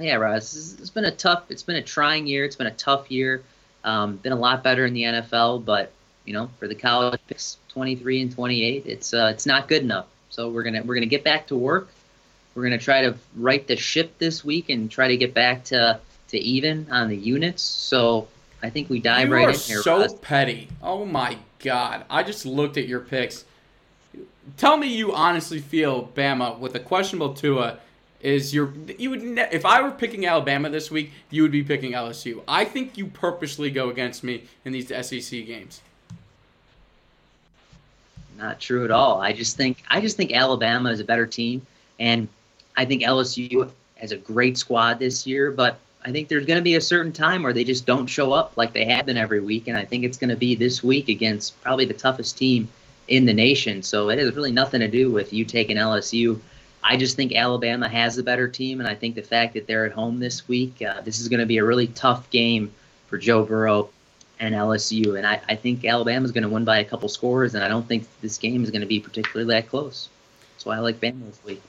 [0.00, 2.44] Yeah, Ross, it's been a tough, it's been a trying year.
[2.44, 3.42] It's been a tough year.
[3.82, 5.90] Um, been a lot better in the NFL, but
[6.24, 10.06] you know, for the college picks, 23 and 28, it's uh, it's not good enough.
[10.30, 11.88] So we're gonna we're gonna get back to work.
[12.54, 16.00] We're gonna try to right the ship this week and try to get back to
[16.28, 17.62] to even on the units.
[17.62, 18.28] So
[18.62, 19.82] I think we dive you right in here.
[19.82, 20.14] so Ross.
[20.20, 20.68] petty.
[20.82, 22.04] Oh my god!
[22.10, 23.44] I just looked at your picks.
[24.56, 27.78] Tell me you honestly feel Bama with a questionable Tua
[28.20, 31.62] is your you would ne- if I were picking Alabama this week, you would be
[31.62, 32.42] picking LSU.
[32.48, 35.80] I think you purposely go against me in these SEC games.
[38.36, 39.20] Not true at all.
[39.20, 41.64] I just think I just think Alabama is a better team,
[42.00, 42.28] and
[42.76, 45.50] I think LSU has a great squad this year.
[45.50, 48.32] But I think there's going to be a certain time where they just don't show
[48.32, 50.82] up like they have been every week, and I think it's going to be this
[50.82, 52.66] week against probably the toughest team
[53.08, 53.82] in the nation.
[53.82, 56.40] So it has really nothing to do with you taking LSU.
[56.82, 59.84] I just think Alabama has a better team, and I think the fact that they're
[59.84, 62.72] at home this week, uh, this is going to be a really tough game
[63.08, 63.90] for Joe Burrow
[64.40, 65.18] and LSU.
[65.18, 67.86] And I, I think Alabama's going to win by a couple scores, and I don't
[67.86, 70.08] think this game is going to be particularly that close.
[70.64, 71.62] Why I like Bama this week.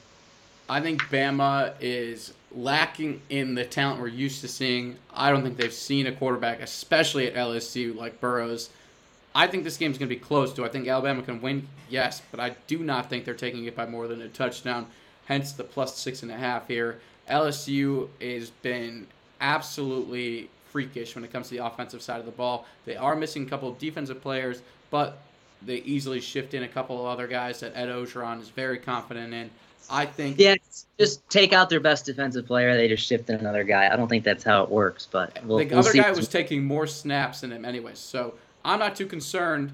[0.70, 4.98] I think Bama is lacking in the talent we're used to seeing.
[5.12, 8.70] I don't think they've seen a quarterback, especially at LSU, like Burrows.
[9.34, 10.54] I think this game's going to be close.
[10.54, 11.68] Do I think Alabama can win?
[11.90, 14.86] Yes, but I do not think they're taking it by more than a touchdown.
[15.26, 17.00] Hence the plus six and a half here.
[17.30, 19.08] LSU has been
[19.42, 22.66] absolutely freakish when it comes to the offensive side of the ball.
[22.86, 25.20] They are missing a couple of defensive players, but
[25.64, 29.34] they easily shift in a couple of other guys that Ed Orgeron is very confident
[29.34, 29.50] in.
[29.90, 30.56] I think Yeah,
[31.00, 32.76] just take out their best defensive player.
[32.76, 33.92] They just shift in another guy.
[33.92, 36.64] I don't think that's how it works, but we'll, the we'll other guy was taking
[36.64, 38.00] more snaps than him anyways.
[38.00, 39.74] So I'm not too concerned.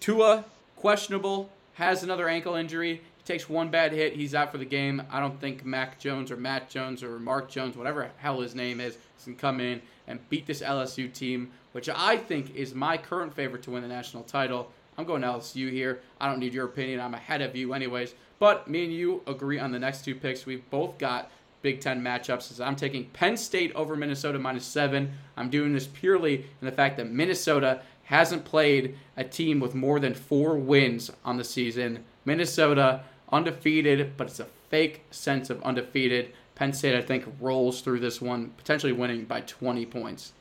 [0.00, 0.44] Tua,
[0.76, 3.02] questionable, has another ankle injury.
[3.18, 5.02] He takes one bad hit, he's out for the game.
[5.10, 8.80] I don't think Mac Jones or Matt Jones or Mark Jones, whatever hell his name
[8.80, 13.32] is, can come in and beat this LSU team, which I think is my current
[13.32, 14.70] favorite to win the national title.
[14.98, 16.00] I'm going LSU here.
[16.20, 17.00] I don't need your opinion.
[17.00, 18.14] I'm ahead of you anyways.
[18.42, 20.46] But me and you agree on the next two picks.
[20.46, 21.30] We've both got
[21.62, 22.60] Big Ten matchups.
[22.60, 25.12] I'm taking Penn State over Minnesota minus seven.
[25.36, 30.00] I'm doing this purely in the fact that Minnesota hasn't played a team with more
[30.00, 32.02] than four wins on the season.
[32.24, 36.32] Minnesota undefeated, but it's a fake sense of undefeated.
[36.56, 40.32] Penn State, I think, rolls through this one, potentially winning by 20 points.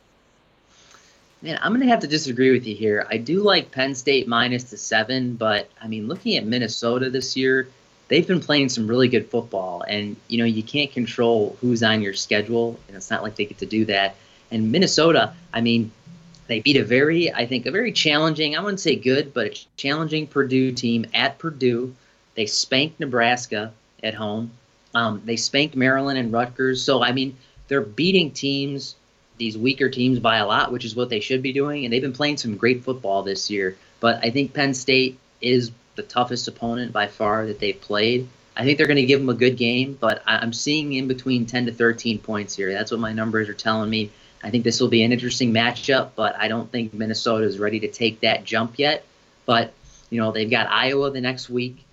[1.44, 3.06] Man, I'm going to have to disagree with you here.
[3.12, 7.38] I do like Penn State minus the seven, but I mean, looking at Minnesota this
[7.38, 7.68] year,
[8.12, 12.02] they've been playing some really good football, and you know you can't control who's on
[12.02, 14.15] your schedule, and it's not like they get to do that.
[14.52, 15.91] And Minnesota, I mean,
[16.47, 19.65] they beat a very, I think, a very challenging, I wouldn't say good, but a
[19.78, 21.95] challenging Purdue team at Purdue.
[22.36, 23.71] They spanked Nebraska
[24.04, 24.52] at home.
[24.93, 26.84] Um, they spanked Maryland and Rutgers.
[26.84, 27.38] So I mean,
[27.69, 28.95] they're beating teams
[29.38, 31.84] these weaker teams by a lot, which is what they should be doing.
[31.86, 33.76] And they've been playing some great football this year.
[34.00, 38.27] But I think Penn State is the toughest opponent by far that they've played.
[38.56, 41.45] I think they're going to give them a good game, but I'm seeing in between
[41.45, 42.71] 10 to 13 points here.
[42.73, 44.12] That's what my numbers are telling me.
[44.43, 47.80] I think this will be an interesting matchup, but I don't think Minnesota is ready
[47.82, 49.06] to take that jump yet.
[49.45, 49.73] But,
[50.10, 51.84] you know, they've got Iowa the next week,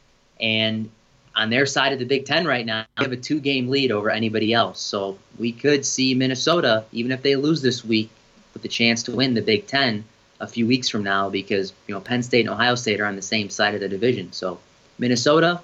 [0.40, 0.90] and
[1.36, 3.92] on their side of the Big Ten right now, they have a two game lead
[3.92, 4.80] over anybody else.
[4.80, 8.10] So we could see Minnesota, even if they lose this week,
[8.52, 10.04] with the chance to win the Big Ten
[10.40, 13.16] a few weeks from now because, you know, Penn State and Ohio State are on
[13.16, 14.32] the same side of the division.
[14.32, 14.58] So
[14.98, 15.60] Minnesota,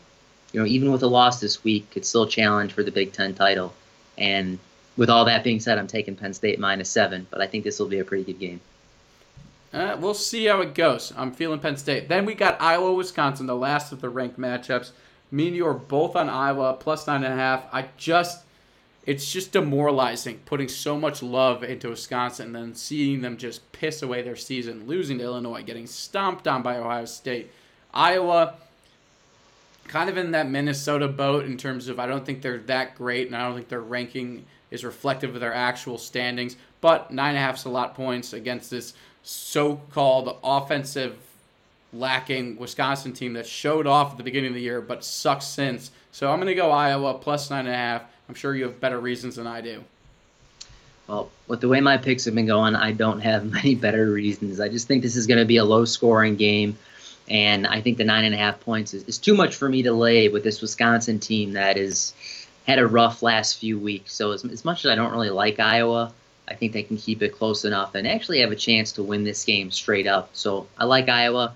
[0.52, 3.34] you know, even with a loss this week, could still challenge for the Big Ten
[3.34, 3.72] title.
[4.16, 4.58] And
[4.96, 7.78] with all that being said, I'm taking Penn State minus seven, but I think this
[7.78, 8.60] will be a pretty good game.
[9.72, 11.12] Uh, we'll see how it goes.
[11.16, 12.08] I'm feeling Penn State.
[12.08, 14.92] Then we got Iowa, Wisconsin, the last of the ranked matchups.
[15.32, 17.64] Me and you are both on Iowa, plus nine and a half.
[17.72, 18.43] I just,
[19.06, 24.02] it's just demoralizing putting so much love into Wisconsin and then seeing them just piss
[24.02, 27.50] away their season, losing to Illinois, getting stomped on by Ohio State.
[27.92, 28.54] Iowa,
[29.86, 33.26] kind of in that Minnesota boat in terms of I don't think they're that great,
[33.26, 36.56] and I don't think their ranking is reflective of their actual standings.
[36.80, 41.16] But nine and a half is a lot of points against this so-called offensive
[41.92, 45.90] lacking Wisconsin team that showed off at the beginning of the year but sucks since.
[46.10, 48.02] So I'm going to go Iowa plus nine and a half.
[48.28, 49.82] I'm sure you have better reasons than I do.
[51.06, 54.60] Well, with the way my picks have been going, I don't have many better reasons.
[54.60, 56.78] I just think this is going to be a low scoring game.
[57.28, 59.82] And I think the nine and a half points is, is too much for me
[59.84, 62.12] to lay with this Wisconsin team that has
[62.66, 64.12] had a rough last few weeks.
[64.12, 66.12] So as, as much as I don't really like Iowa,
[66.46, 69.24] I think they can keep it close enough and actually have a chance to win
[69.24, 70.30] this game straight up.
[70.34, 71.54] So I like Iowa.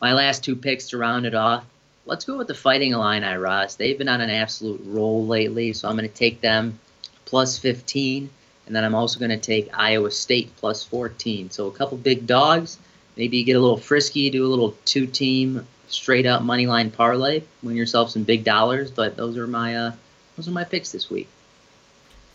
[0.00, 1.64] My last two picks to round it off.
[2.06, 3.76] Let's go with the Fighting Illini, Ross.
[3.76, 6.78] They've been on an absolute roll lately, so I'm going to take them
[7.24, 8.30] plus 15,
[8.66, 11.50] and then I'm also going to take Iowa State plus 14.
[11.50, 12.78] So a couple big dogs.
[13.16, 17.42] Maybe you get a little frisky, do a little two-team straight up money line parlay,
[17.62, 18.90] win yourself some big dollars.
[18.90, 19.92] But those are my uh,
[20.36, 21.28] those are my picks this week.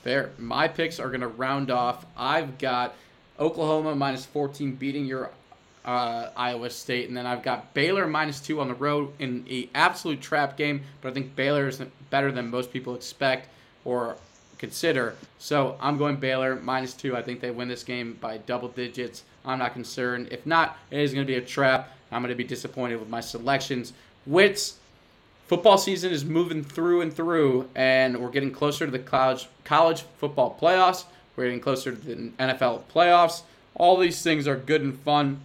[0.03, 2.05] There, my picks are going to round off.
[2.16, 2.95] I've got
[3.39, 5.32] Oklahoma minus 14 beating your
[5.86, 9.69] uh, Iowa State, and then I've got Baylor minus two on the road in a
[9.75, 10.81] absolute trap game.
[11.01, 13.49] But I think Baylor is better than most people expect
[13.86, 14.17] or
[14.57, 15.15] consider.
[15.38, 17.15] So I'm going Baylor minus two.
[17.15, 19.23] I think they win this game by double digits.
[19.45, 20.29] I'm not concerned.
[20.31, 21.91] If not, it is going to be a trap.
[22.11, 23.93] I'm going to be disappointed with my selections.
[24.25, 24.77] Wits,
[25.47, 30.01] football season is moving through and through, and we're getting closer to the college college
[30.17, 31.05] football playoffs.
[31.36, 33.43] We're getting closer to the NFL playoffs.
[33.75, 35.41] All these things are good and fun.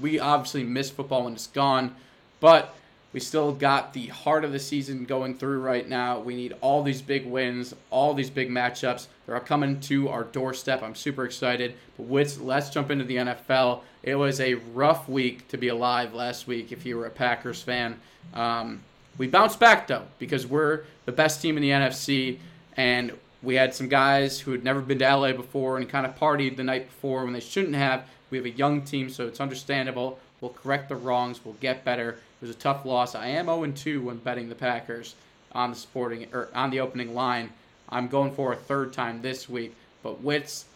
[0.00, 1.94] We obviously miss football when it's gone,
[2.40, 2.74] but
[3.12, 6.20] we still got the heart of the season going through right now.
[6.20, 9.06] We need all these big wins, all these big matchups.
[9.26, 10.82] They're coming to our doorstep.
[10.82, 11.74] I'm super excited.
[11.96, 13.80] But with, let's jump into the NFL.
[14.02, 17.62] It was a rough week to be alive last week if you were a Packers
[17.62, 17.98] fan.
[18.34, 18.82] Um,
[19.16, 22.38] we bounced back though because we're the best team in the NFC,
[22.76, 26.16] and we had some guys who had never been to LA before and kind of
[26.16, 28.08] partied the night before when they shouldn't have.
[28.30, 30.18] We have a young team, so it's understandable.
[30.40, 31.44] We'll correct the wrongs.
[31.44, 32.10] We'll get better.
[32.10, 33.14] It was a tough loss.
[33.14, 35.14] I am 0 2 when betting the Packers
[35.52, 37.50] on the sporting or on the opening line.
[37.88, 39.74] I'm going for a third time this week.
[40.02, 40.66] But Wits,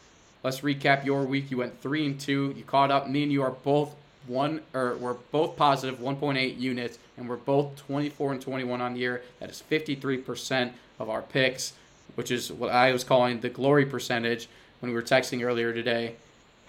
[0.43, 1.51] let's recap your week.
[1.51, 2.55] You went three and two.
[2.57, 3.09] You caught up.
[3.09, 3.95] Me and you are both
[4.27, 9.01] one or we're both positive 1.8 units, and we're both 24 and 21 on the
[9.01, 9.23] year.
[9.41, 11.73] That is 53% of our picks,
[12.15, 14.49] which is what I was calling the glory percentage
[14.81, 16.17] when we were texting earlier today.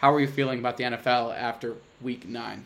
[0.03, 2.65] How are you feeling about the NFL after week nine?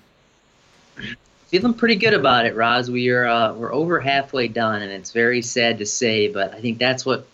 [1.50, 2.90] Feeling pretty good about it, Roz.
[2.90, 6.62] We are uh, we're over halfway done, and it's very sad to say, but I
[6.62, 7.28] think that's what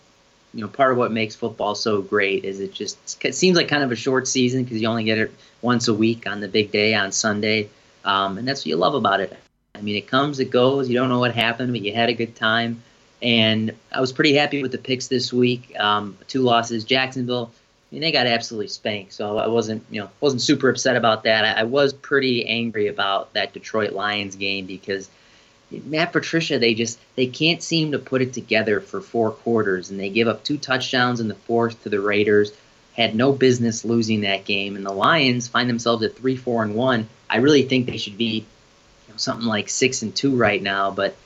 [0.52, 0.68] you know.
[0.68, 3.92] Part of what makes football so great is it just it seems like kind of
[3.92, 5.32] a short season because you only get it
[5.62, 7.70] once a week on the big day on Sunday,
[8.04, 9.34] um, and that's what you love about it.
[9.74, 10.86] I mean, it comes, it goes.
[10.86, 12.82] You don't know what happened, but you had a good time,
[13.22, 15.74] and I was pretty happy with the picks this week.
[15.80, 17.52] Um, two losses, Jacksonville
[17.94, 19.12] mean, they got absolutely spanked.
[19.12, 21.58] So I wasn't, you know, wasn't super upset about that.
[21.58, 25.08] I, was pretty angry about that Detroit Lions game because
[25.70, 29.98] Matt Patricia, they just they can't seem to put it together for four quarters, and
[30.00, 32.52] they give up two touchdowns in the fourth to the Raiders.
[32.94, 36.74] Had no business losing that game, and the Lions find themselves at three, four, and
[36.74, 37.08] one.
[37.30, 38.38] I really think they should be
[39.06, 41.16] you know, something like six and two right now, but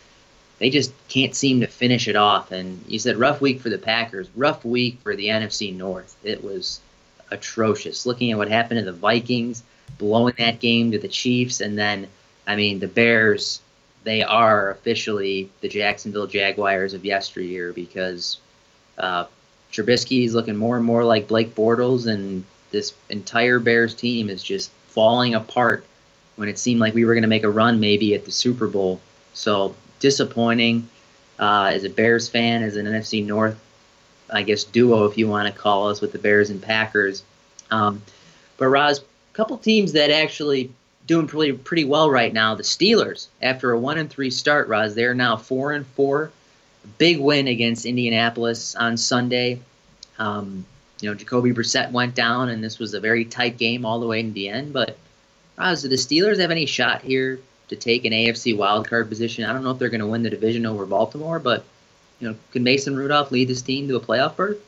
[0.58, 2.52] they just can't seem to finish it off.
[2.52, 6.16] And you said rough week for the Packers, rough week for the NFC North.
[6.24, 6.80] It was
[7.30, 8.06] atrocious.
[8.06, 9.62] Looking at what happened to the Vikings,
[9.98, 12.08] blowing that game to the Chiefs, and then,
[12.46, 13.60] I mean, the Bears,
[14.04, 18.38] they are officially the Jacksonville Jaguars of yesteryear because
[18.98, 19.26] uh,
[19.72, 24.42] Trubisky is looking more and more like Blake Bortles, and this entire Bears team is
[24.42, 25.84] just falling apart
[26.36, 28.66] when it seemed like we were going to make a run maybe at the Super
[28.66, 29.00] Bowl.
[29.34, 30.88] So disappointing
[31.38, 33.58] uh, as a Bears fan, as an NFC North,
[34.30, 37.22] I guess, duo, if you want to call us, with the Bears and Packers.
[37.70, 38.02] Um,
[38.56, 39.02] but Roz, a
[39.34, 40.70] couple teams that actually
[41.06, 42.54] doing pretty pretty well right now.
[42.54, 46.30] The Steelers, after a one and three start, Roz, they're now four and four.
[46.98, 49.60] Big win against Indianapolis on Sunday.
[50.18, 50.64] Um,
[51.00, 54.06] you know, Jacoby Brissett went down, and this was a very tight game all the
[54.06, 54.72] way to the end.
[54.72, 54.96] But
[55.56, 59.44] Roz, do the Steelers have any shot here to take an AFC wildcard position.
[59.44, 61.64] I don't know if they're going to win the division over Baltimore, but
[62.20, 64.58] you know, could Mason Rudolph lead this team to a playoff berth?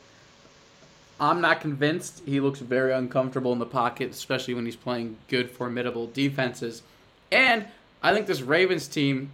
[1.19, 2.23] I'm not convinced.
[2.25, 6.81] He looks very uncomfortable in the pocket, especially when he's playing good, formidable defenses.
[7.31, 7.67] And
[8.01, 9.31] I think this Ravens team,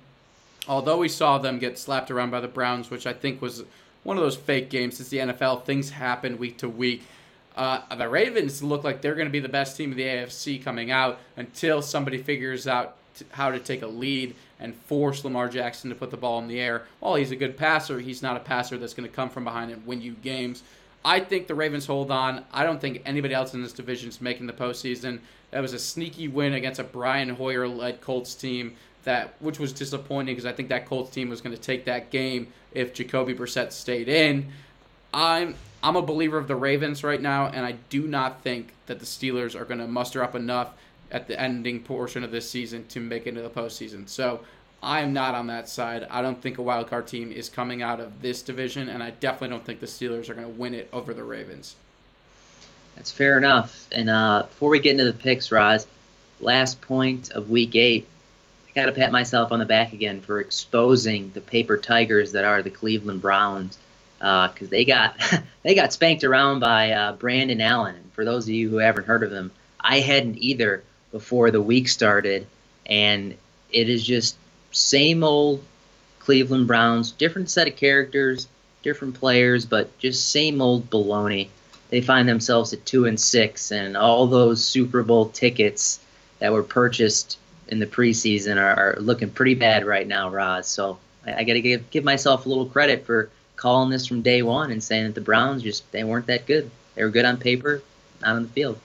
[0.68, 3.64] although we saw them get slapped around by the Browns, which I think was
[4.04, 7.04] one of those fake games since the NFL, things happen week to week.
[7.56, 10.62] Uh, the Ravens look like they're going to be the best team of the AFC
[10.62, 12.98] coming out until somebody figures out
[13.32, 16.60] how to take a lead and force Lamar Jackson to put the ball in the
[16.60, 16.86] air.
[17.00, 19.72] While he's a good passer, he's not a passer that's going to come from behind
[19.72, 20.64] and win you games.
[21.06, 22.44] I think the Ravens hold on.
[22.52, 25.20] I don't think anybody else in this division is making the postseason.
[25.52, 28.76] That was a sneaky win against a Brian Hoyer led Colts team
[29.08, 32.12] that which was disappointing because I think that Colts team was going to take that
[32.12, 34.48] game if Jacoby Brissett stayed in.
[35.14, 39.00] I'm I'm a believer of the Ravens right now, and I do not think that
[39.00, 40.74] the Steelers are going to muster up enough
[41.12, 44.08] at the ending portion of this season to make it into the postseason.
[44.08, 44.42] So
[44.82, 46.08] I am not on that side.
[46.10, 49.12] I don't think a wild card team is coming out of this division, and I
[49.12, 51.76] definitely don't think the Steelers are going to win it over the Ravens.
[52.96, 53.88] That's fair enough.
[53.92, 55.88] And uh, before we get into the picks, Roz,
[56.40, 58.08] last point of week eight,
[58.70, 62.44] I got to pat myself on the back again for exposing the paper tigers that
[62.44, 63.78] are the Cleveland Browns
[64.20, 65.16] because uh, they got
[65.64, 67.96] they got spanked around by uh, Brandon Allen.
[67.96, 71.62] And for those of you who haven't heard of him, I hadn't either before the
[71.62, 72.46] week started,
[72.86, 73.36] and
[73.72, 74.36] it is just
[74.72, 75.64] same old
[76.20, 78.48] Cleveland Browns, different set of characters,
[78.84, 81.48] different players, but just same old baloney.
[81.90, 86.00] They find themselves at two and six, and all those Super Bowl tickets
[86.40, 87.38] that were purchased
[87.70, 90.68] in the preseason are, are looking pretty bad right now, Roz.
[90.68, 94.22] So I, I got to give give myself a little credit for calling this from
[94.22, 96.70] day one and saying that the Browns just they weren't that good.
[96.96, 97.82] They were good on paper,
[98.22, 98.80] not on the field.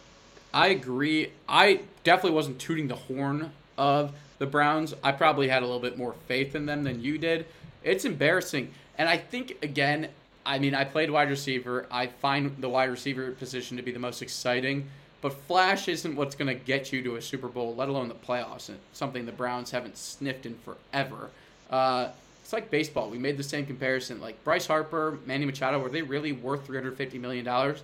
[0.52, 1.32] I agree.
[1.48, 4.94] I definitely wasn't tooting the horn of the Browns.
[5.02, 7.46] I probably had a little bit more faith in them than you did.
[7.82, 8.72] It's embarrassing.
[8.98, 10.08] And I think again,
[10.44, 11.86] I mean, I played wide receiver.
[11.90, 14.88] I find the wide receiver position to be the most exciting.
[15.20, 18.14] But flash isn't what's going to get you to a Super Bowl, let alone the
[18.14, 18.68] playoffs.
[18.68, 21.30] And something the Browns haven't sniffed in forever.
[21.70, 22.08] Uh,
[22.42, 23.08] it's like baseball.
[23.08, 24.20] We made the same comparison.
[24.20, 27.76] Like Bryce Harper, Manny Machado, were they really worth $350 million?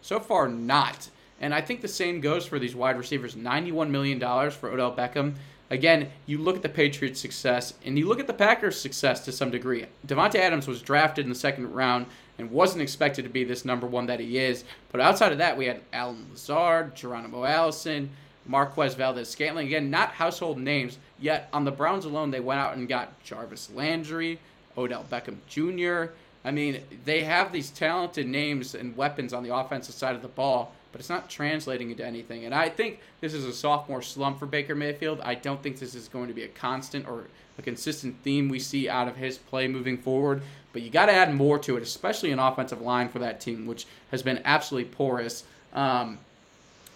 [0.00, 1.10] So far, not.
[1.40, 3.34] And I think the same goes for these wide receivers.
[3.34, 4.18] $91 million
[4.50, 5.34] for Odell Beckham.
[5.68, 9.32] Again, you look at the Patriots' success and you look at the Packers' success to
[9.32, 9.86] some degree.
[10.06, 12.06] Davante Adams was drafted in the second round
[12.38, 14.64] and wasn't expected to be this number one that he is.
[14.92, 18.10] But outside of that, we had Allen Lazard, Geronimo Allison,
[18.46, 19.66] Marquez Valdes-Scantling.
[19.66, 23.70] Again, not household names, yet on the Browns alone, they went out and got Jarvis
[23.74, 24.38] Landry,
[24.78, 26.12] Odell Beckham Jr.
[26.44, 30.28] I mean, they have these talented names and weapons on the offensive side of the
[30.28, 32.46] ball, but it's not translating into anything.
[32.46, 35.20] And I think this is a sophomore slump for Baker Mayfield.
[35.20, 37.24] I don't think this is going to be a constant or
[37.58, 40.40] a consistent theme we see out of his play moving forward.
[40.72, 43.66] But you got to add more to it, especially an offensive line for that team,
[43.66, 45.44] which has been absolutely porous.
[45.74, 46.16] Um,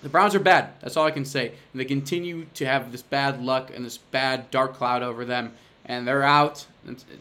[0.03, 0.71] the Browns are bad.
[0.81, 1.49] That's all I can say.
[1.49, 5.53] And they continue to have this bad luck and this bad dark cloud over them.
[5.85, 6.65] And they're out.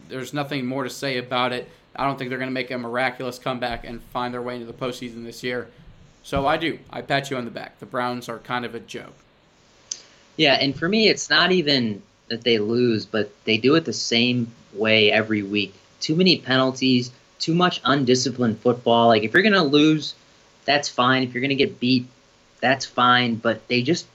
[0.07, 1.69] There's nothing more to say about it.
[1.93, 4.65] I don't think they're going to make a miraculous comeback and find their way into
[4.65, 5.67] the postseason this year.
[6.29, 6.77] So I do.
[6.91, 7.79] I pat you on the back.
[7.79, 9.15] The Browns are kind of a joke.
[10.37, 13.93] Yeah, and for me, it's not even that they lose, but they do it the
[13.93, 15.73] same way every week.
[15.99, 17.09] Too many penalties,
[17.39, 19.07] too much undisciplined football.
[19.07, 20.13] Like, if you're going to lose,
[20.65, 21.23] that's fine.
[21.23, 22.05] If you're going to get beat,
[22.61, 23.33] that's fine.
[23.33, 24.05] But they just,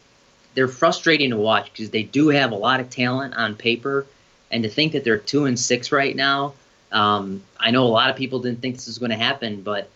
[0.55, 4.07] they're frustrating to watch because they do have a lot of talent on paper.
[4.53, 6.55] And to think that they're two and six right now,
[6.93, 9.91] um, I know a lot of people didn't think this was going to happen, but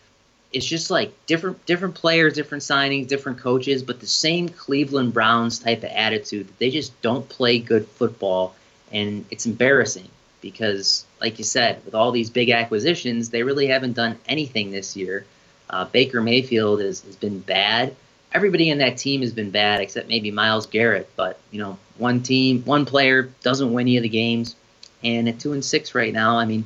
[0.53, 5.59] it's just like different different players, different signings, different coaches, but the same Cleveland Browns
[5.59, 6.49] type of attitude.
[6.59, 8.55] They just don't play good football,
[8.91, 10.09] and it's embarrassing
[10.41, 14.97] because, like you said, with all these big acquisitions, they really haven't done anything this
[14.97, 15.25] year.
[15.69, 17.95] Uh, Baker Mayfield has, has been bad.
[18.33, 21.11] Everybody in that team has been bad except maybe Myles Garrett.
[21.17, 24.57] But you know, one team, one player doesn't win any of the games,
[25.05, 26.65] and at two and six right now, I mean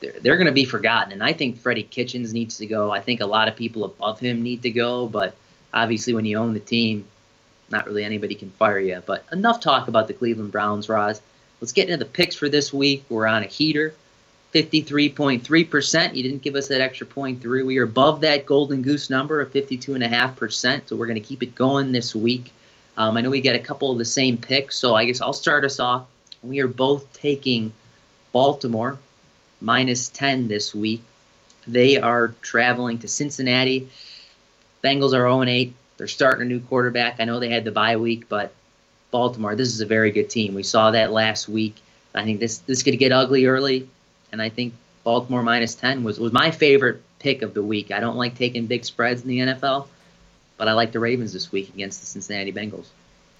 [0.00, 1.12] they're, they're going to be forgotten.
[1.12, 2.90] And I think Freddie Kitchens needs to go.
[2.90, 5.06] I think a lot of people above him need to go.
[5.06, 5.34] But
[5.72, 7.06] obviously, when you own the team,
[7.70, 9.02] not really anybody can fire you.
[9.04, 11.20] But enough talk about the Cleveland Browns, Roz.
[11.60, 13.04] Let's get into the picks for this week.
[13.08, 13.94] We're on a heater.
[14.54, 16.14] 53.3%.
[16.14, 17.62] You didn't give us that extra point three.
[17.62, 20.82] We are above that golden goose number of 52.5%.
[20.86, 22.52] So we're going to keep it going this week.
[22.96, 24.78] Um, I know we get a couple of the same picks.
[24.78, 26.06] So I guess I'll start us off.
[26.42, 27.72] We are both taking
[28.32, 28.98] Baltimore
[29.60, 31.02] minus 10 this week.
[31.66, 33.88] They are traveling to Cincinnati.
[34.84, 35.74] Bengals are 0 8.
[35.96, 37.16] They're starting a new quarterback.
[37.18, 38.52] I know they had the bye week, but
[39.10, 40.54] Baltimore, this is a very good team.
[40.54, 41.76] We saw that last week.
[42.14, 43.88] I think this this could get ugly early,
[44.32, 47.90] and I think Baltimore minus 10 was, was my favorite pick of the week.
[47.90, 49.86] I don't like taking big spreads in the NFL,
[50.56, 52.86] but I like the Ravens this week against the Cincinnati Bengals.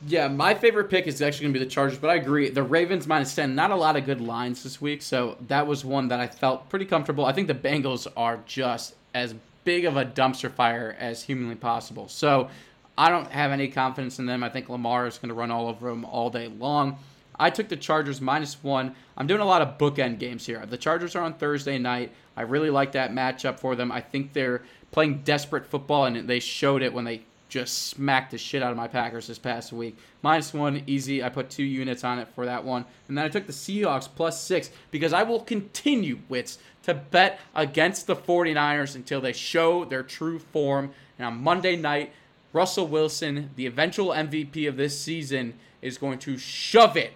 [0.05, 2.51] Yeah, my favorite pick is actually going to be the Chargers, but I agree.
[2.51, 5.85] The Ravens minus 10, not a lot of good lines this week, so that was
[5.85, 7.25] one that I felt pretty comfortable.
[7.25, 9.35] I think the Bengals are just as
[9.65, 12.09] big of a dumpster fire as humanly possible.
[12.09, 12.51] So
[12.99, 14.45] I don't have any confidence in them.
[14.45, 16.99] I think Lamar is going to run all over them all day long.
[17.39, 18.95] I took the Chargers minus one.
[19.17, 20.65] I'm doing a lot of bookend games here.
[20.67, 22.13] The Chargers are on Thursday night.
[22.37, 23.91] I really like that matchup for them.
[23.91, 28.39] I think they're playing desperate football, and they showed it when they just smacked the
[28.39, 29.97] shit out of my Packers this past week.
[30.23, 31.23] Minus one, easy.
[31.23, 32.85] I put two units on it for that one.
[33.09, 37.41] And then I took the Seahawks plus six because I will continue, Wits, to bet
[37.55, 40.93] against the 49ers until they show their true form.
[41.19, 42.13] And on Monday night,
[42.53, 47.13] Russell Wilson, the eventual MVP of this season, is going to shove it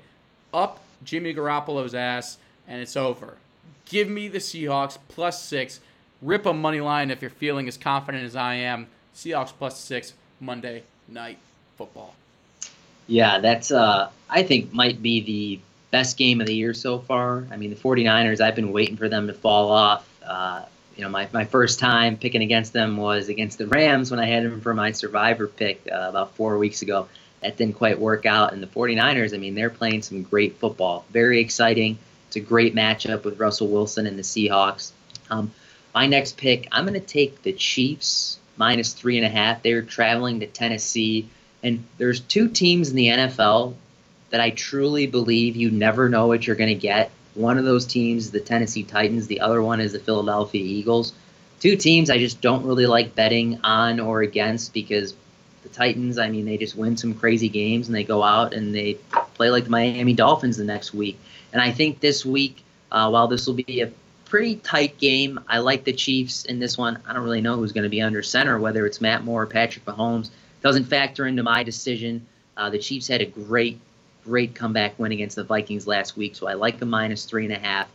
[0.52, 3.36] up Jimmy Garoppolo's ass, and it's over.
[3.86, 5.80] Give me the Seahawks plus six.
[6.22, 8.86] Rip a money line if you're feeling as confident as I am.
[9.14, 11.38] Seahawks plus six Monday night
[11.76, 12.14] football.
[13.06, 15.60] Yeah, that's uh I think might be the
[15.90, 17.46] best game of the year so far.
[17.50, 20.08] I mean, the 49ers, I've been waiting for them to fall off.
[20.24, 20.64] Uh,
[20.96, 24.26] you know, my, my first time picking against them was against the Rams when I
[24.26, 27.08] had them for my survivor pick uh, about four weeks ago.
[27.40, 28.52] That didn't quite work out.
[28.52, 31.06] And the 49ers, I mean, they're playing some great football.
[31.10, 31.98] Very exciting.
[32.28, 34.92] It's a great matchup with Russell Wilson and the Seahawks.
[35.30, 35.50] Um,
[35.94, 39.62] my next pick, I'm going to take the Chiefs minus three and a half.
[39.62, 41.26] They're traveling to Tennessee.
[41.62, 43.74] And there's two teams in the NFL
[44.28, 47.10] that I truly believe you never know what you're going to get.
[47.34, 51.14] One of those teams is the Tennessee Titans, the other one is the Philadelphia Eagles.
[51.58, 55.14] Two teams I just don't really like betting on or against because
[55.62, 58.74] the Titans, I mean, they just win some crazy games and they go out and
[58.74, 58.98] they
[59.34, 61.18] play like the Miami Dolphins the next week.
[61.54, 63.90] And I think this week, uh, while this will be a
[64.30, 66.98] pretty tight game, I like the Chiefs in this one.
[67.04, 69.46] I don't really know who's going to be under center, whether it's Matt Moore or
[69.46, 70.30] Patrick Mahomes.
[70.62, 72.24] Doesn't factor into my decision.
[72.56, 73.80] Uh, the Chiefs had a great,
[74.24, 77.52] great comeback win against the Vikings last week, so I like the minus three and
[77.52, 77.88] a half.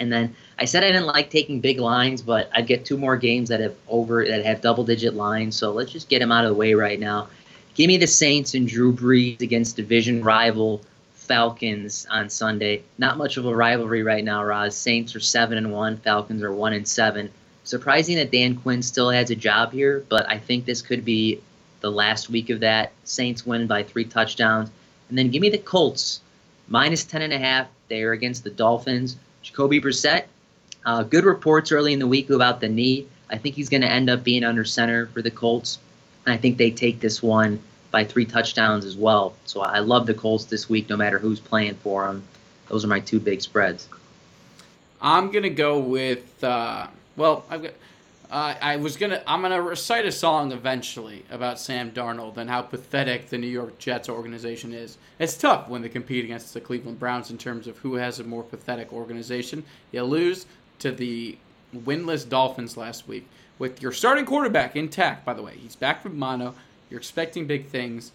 [0.00, 3.18] And then I said I didn't like taking big lines, but I'd get two more
[3.18, 5.56] games that have over that have double digit lines.
[5.56, 7.28] So let's just get them out of the way right now.
[7.74, 10.82] Give me the Saints and Drew Brees against division rival
[11.22, 12.82] Falcons on Sunday.
[12.98, 14.76] Not much of a rivalry right now, Roz.
[14.76, 17.30] Saints are seven and one, Falcons are one and seven.
[17.64, 21.40] Surprising that Dan Quinn still has a job here, but I think this could be
[21.80, 22.92] the last week of that.
[23.04, 24.70] Saints win by three touchdowns.
[25.08, 26.20] And then give me the Colts,
[26.68, 27.68] minus ten and a half.
[27.88, 29.16] They are against the Dolphins.
[29.42, 30.24] Jacoby Brissett,
[30.84, 33.06] uh, good reports early in the week about the knee.
[33.30, 35.78] I think he's going to end up being under center for the Colts.
[36.26, 37.60] And I think they take this one
[37.92, 39.34] by three touchdowns as well.
[39.44, 42.24] So I love the Colts this week, no matter who's playing for them.
[42.68, 43.88] Those are my two big spreads.
[45.00, 46.42] I'm gonna go with.
[46.42, 46.86] Uh,
[47.16, 47.72] well, I've got.
[48.30, 49.22] Uh, I was gonna.
[49.26, 53.78] I'm gonna recite a song eventually about Sam Darnold and how pathetic the New York
[53.78, 54.96] Jets organization is.
[55.18, 58.24] It's tough when they compete against the Cleveland Browns in terms of who has a
[58.24, 59.64] more pathetic organization.
[59.90, 60.46] You lose
[60.78, 61.36] to the
[61.76, 63.28] winless Dolphins last week
[63.58, 65.24] with your starting quarterback intact.
[65.24, 66.54] By the way, he's back from mono.
[66.92, 68.12] You're expecting big things,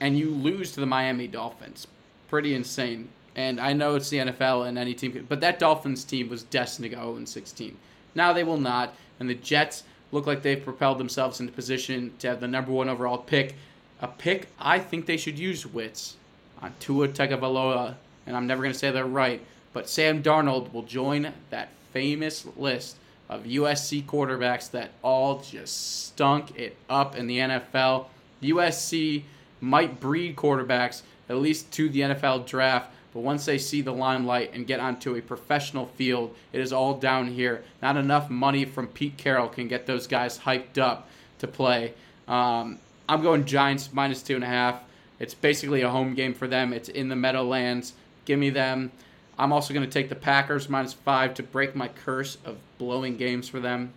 [0.00, 1.86] and you lose to the Miami Dolphins.
[2.26, 3.10] Pretty insane.
[3.36, 6.90] And I know it's the NFL and any team, but that Dolphins team was destined
[6.90, 7.76] to go 0 16.
[8.16, 12.26] Now they will not, and the Jets look like they've propelled themselves into position to
[12.26, 13.54] have the number one overall pick.
[14.00, 16.16] A pick I think they should use wits
[16.60, 17.94] on Tua Tagovailoa,
[18.26, 19.40] and I'm never going to say they're right,
[19.72, 22.96] but Sam Darnold will join that famous list
[23.28, 28.06] of USC quarterbacks that all just stunk it up in the NFL.
[28.42, 29.22] USC
[29.60, 34.52] might breed quarterbacks at least to the NFL draft, but once they see the limelight
[34.54, 37.62] and get onto a professional field, it is all down here.
[37.82, 41.08] Not enough money from Pete Carroll can get those guys hyped up
[41.38, 41.92] to play.
[42.26, 44.82] Um, I'm going Giants minus two and a half.
[45.18, 46.72] It's basically a home game for them.
[46.72, 47.94] It's in the Meadowlands.
[48.24, 48.92] Give me them.
[49.38, 53.16] I'm also going to take the Packers minus five to break my curse of blowing
[53.16, 53.92] games for them.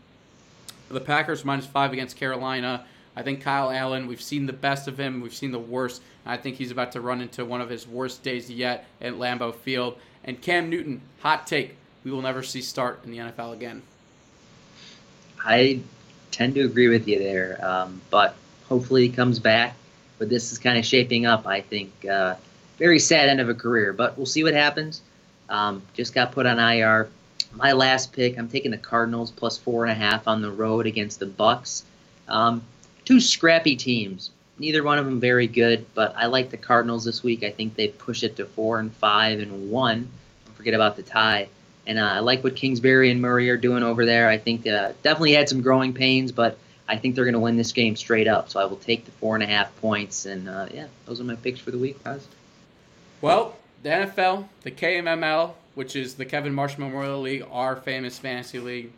[0.90, 2.86] The Packers minus five against Carolina.
[3.16, 6.02] I think Kyle Allen, we've seen the best of him, we've seen the worst.
[6.26, 9.54] I think he's about to run into one of his worst days yet at Lambeau
[9.54, 9.98] Field.
[10.24, 13.82] And Cam Newton, hot take, we will never see start in the NFL again.
[15.44, 15.82] I
[16.32, 18.36] tend to agree with you there, um, but
[18.70, 19.76] hopefully he comes back.
[20.18, 22.06] But this is kind of shaping up, I think.
[22.06, 22.36] Uh,
[22.78, 25.02] very sad end of a career, but we'll see what happens.
[25.50, 27.10] Um, just got put on IR.
[27.54, 30.86] My last pick, I'm taking the Cardinals plus four and a half on the road
[30.86, 31.84] against the Bucs.
[32.28, 32.64] Um,
[33.06, 34.32] two scrappy teams.
[34.58, 37.44] Neither one of them very good, but I like the Cardinals this week.
[37.44, 40.10] I think they push it to four and five and one.
[40.46, 41.50] Don't forget about the tie.
[41.88, 44.30] And uh, I like what Kingsbury and Murray are doing over there.
[44.30, 47.58] I think uh, definitely had some growing pains, but I think they're going to win
[47.58, 48.50] this game straight up.
[48.50, 50.26] So I will take the four and a half points.
[50.26, 52.28] And uh, yeah, those are my picks for the week, guys.
[53.22, 58.60] Well, the NFL, the KMML, which is the Kevin Marsh Memorial League, our famous fantasy
[58.60, 58.92] league,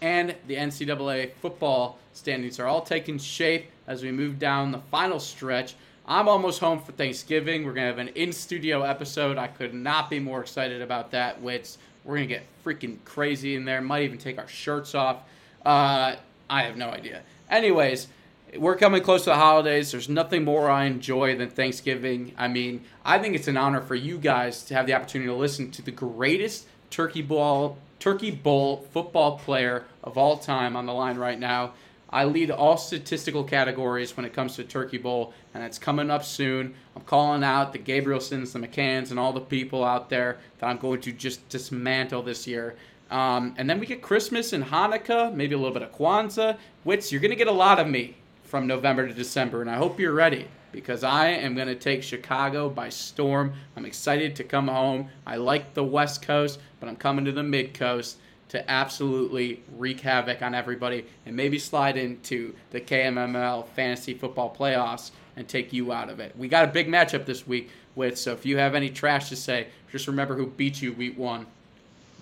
[0.00, 5.20] and the NCAA football standings are all taking shape as we move down the final
[5.20, 5.74] stretch.
[6.06, 7.64] I'm almost home for Thanksgiving.
[7.64, 9.36] We're going to have an in studio episode.
[9.36, 11.40] I could not be more excited about that.
[11.42, 11.78] Wits.
[12.04, 13.82] We're going to get freaking crazy in there.
[13.82, 15.18] Might even take our shirts off.
[15.66, 16.16] Uh,
[16.48, 17.22] I have no idea.
[17.50, 18.08] Anyways,
[18.56, 19.92] we're coming close to the holidays.
[19.92, 22.34] There's nothing more I enjoy than Thanksgiving.
[22.38, 25.36] I mean, I think it's an honor for you guys to have the opportunity to
[25.36, 30.92] listen to the greatest turkey ball turkey bowl football player of all time on the
[30.92, 31.72] line right now.
[32.10, 36.24] I lead all statistical categories when it comes to Turkey Bowl, and it's coming up
[36.24, 36.74] soon.
[36.96, 40.78] I'm calling out the Gabrielsons, the McCanns, and all the people out there that I'm
[40.78, 42.76] going to just dismantle this year.
[43.10, 46.56] Um, and then we get Christmas and Hanukkah, maybe a little bit of Kwanzaa.
[46.84, 48.16] Wits, you're going to get a lot of me
[48.48, 52.02] from November to December, and I hope you're ready because I am going to take
[52.02, 53.52] Chicago by storm.
[53.76, 55.10] I'm excited to come home.
[55.26, 58.16] I like the West Coast, but I'm coming to the Mid Coast
[58.48, 65.10] to absolutely wreak havoc on everybody and maybe slide into the KMML fantasy football playoffs
[65.36, 66.34] and take you out of it.
[66.36, 69.36] We got a big matchup this week with, so if you have any trash to
[69.36, 71.46] say, just remember who beat you week one.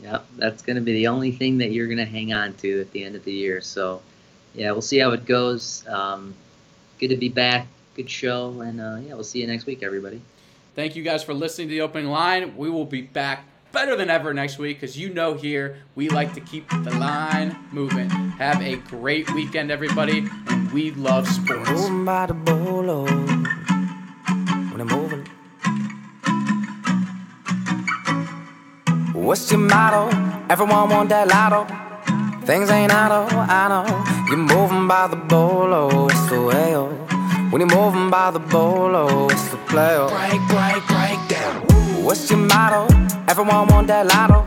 [0.03, 2.81] Yep, that's going to be the only thing that you're going to hang on to
[2.81, 3.61] at the end of the year.
[3.61, 4.03] So,
[4.57, 5.87] yeah, we'll see how it goes.
[5.87, 6.35] Um,
[6.99, 7.67] good to be back.
[7.95, 10.21] Good show, and uh, yeah, we'll see you next week, everybody.
[10.75, 12.57] Thank you guys for listening to the opening line.
[12.57, 16.35] We will be back better than ever next week because you know here we like
[16.35, 18.11] to keep the line moving.
[18.11, 21.71] Have a great weekend, everybody, and we love sports.
[21.71, 25.27] Moving by the bolo when I'm moving.
[29.13, 30.09] What's your motto?
[30.49, 31.86] Everyone want that lotto.
[32.47, 33.85] Things ain't auto, I know.
[34.29, 36.75] You're moving by the bolo, oh, it's the way.
[36.77, 36.91] oh.
[37.51, 39.97] When you're moving by the bolo, oh, it's the play.
[39.97, 40.09] oh.
[40.09, 41.63] Break, break, break down.
[42.05, 42.87] What's your motto?
[43.29, 44.47] Everyone want that lotto.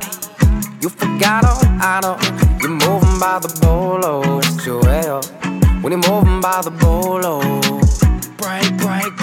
[0.82, 2.16] You forgot, oh, I know.
[2.62, 5.04] You're moving by the bolo, oh, it's the way.
[5.06, 5.22] oh.
[5.82, 7.42] When you're moving by the bolo.
[8.38, 9.19] Break, break, break that chain.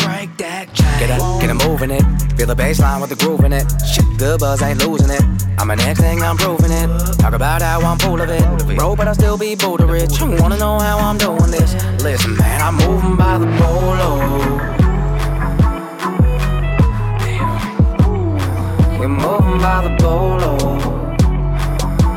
[1.07, 2.03] Get up, get a moving it.
[2.37, 3.65] Feel the bass line with the groove in it.
[3.87, 5.23] Shit, good buzz, ain't losing it.
[5.57, 6.89] I'm an next thing, I'm proving it.
[7.19, 8.77] Talk about how I'm full of it.
[8.77, 10.19] Bro, but I still be Buddha rich.
[10.19, 11.75] You wanna know how I'm doing this?
[12.03, 14.19] Listen, man, I'm moving by the bolo.
[18.99, 20.59] We're moving by the bolo.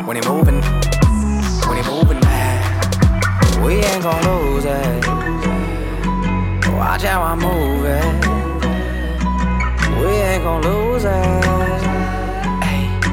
[0.08, 0.64] When you're moving,
[1.68, 2.20] when you're moving,
[3.62, 5.06] we ain't gon' lose it.
[6.74, 8.29] Watch how I move it.
[10.40, 11.12] Ain't gon' lose it.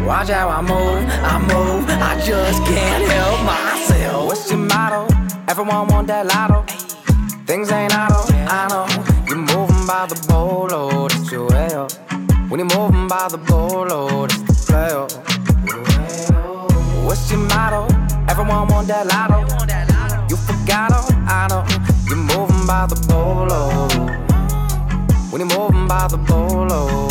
[0.07, 4.27] Watch how I move, I move, I just can't help myself.
[4.27, 5.09] What's your motto?
[5.49, 6.63] Everyone want that lotto.
[7.45, 8.87] Things ain't auto, I know.
[9.27, 11.69] You're moving by the bolo, that's your way.
[11.73, 11.89] oh.
[12.49, 14.91] When you're moving by the bolo, that's the play.
[16.31, 17.05] oh.
[17.07, 17.89] What's your motto?
[18.29, 19.41] Everyone want that lotto.
[20.31, 21.65] You forgot, oh, I know.
[22.07, 24.26] You're moving by the bolo.
[25.37, 27.09] When moving by the bolo.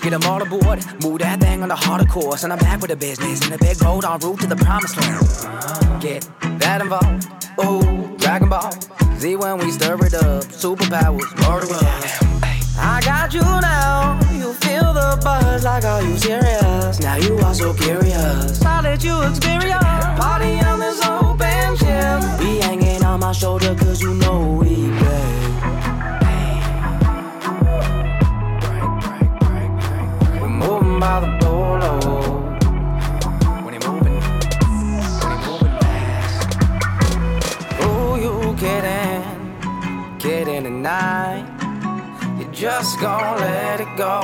[0.00, 2.88] Get them all aboard, move that thing on the harder course, and I'm back with
[2.88, 6.00] the business in the big road en route to the promised land.
[6.00, 6.26] Get
[6.60, 7.28] that involved,
[7.62, 8.72] ooh, Dragon Ball
[9.18, 12.78] Z when we stir it up, superpowers, of.
[12.78, 17.00] I got you now, you feel the buzz like, are you serious?
[17.00, 18.64] Now you are so curious.
[18.64, 19.84] I'll you experience.
[20.18, 22.38] Party on this open ship.
[22.40, 25.30] Be hanging on my shoulder, cause you know we play.
[30.40, 31.94] We're moving by the bolo.
[37.80, 41.46] You're you're kidding, kidding tonight.
[42.38, 44.20] You just gon' let it go.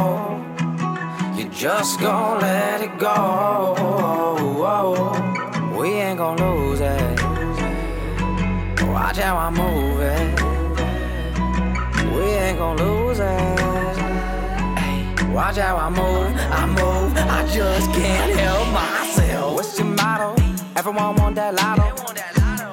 [1.37, 3.75] You just gon' let it go.
[5.79, 7.24] We ain't gon' lose it.
[9.05, 10.41] Watch how I move it.
[12.15, 13.59] We ain't gon' lose it.
[14.79, 19.57] Hey, watch how I move, I move, I just can't help myself.
[19.57, 20.35] What's your motto?
[20.75, 21.95] Everyone want that lotto.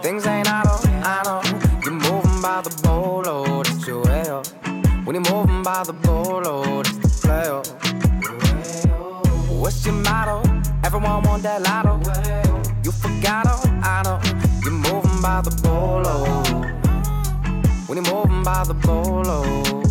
[0.02, 1.42] Things ain't auto, I know.
[1.84, 4.42] You're moving by the bolo, that's your oh.
[5.04, 7.50] When you're moving by the bolo, that's the play.
[7.50, 7.64] oh.
[9.60, 10.42] What's your motto?
[10.86, 12.01] Everyone want that lotto.
[15.22, 16.26] By the bolo.
[17.86, 19.91] When you're moving by the bolo.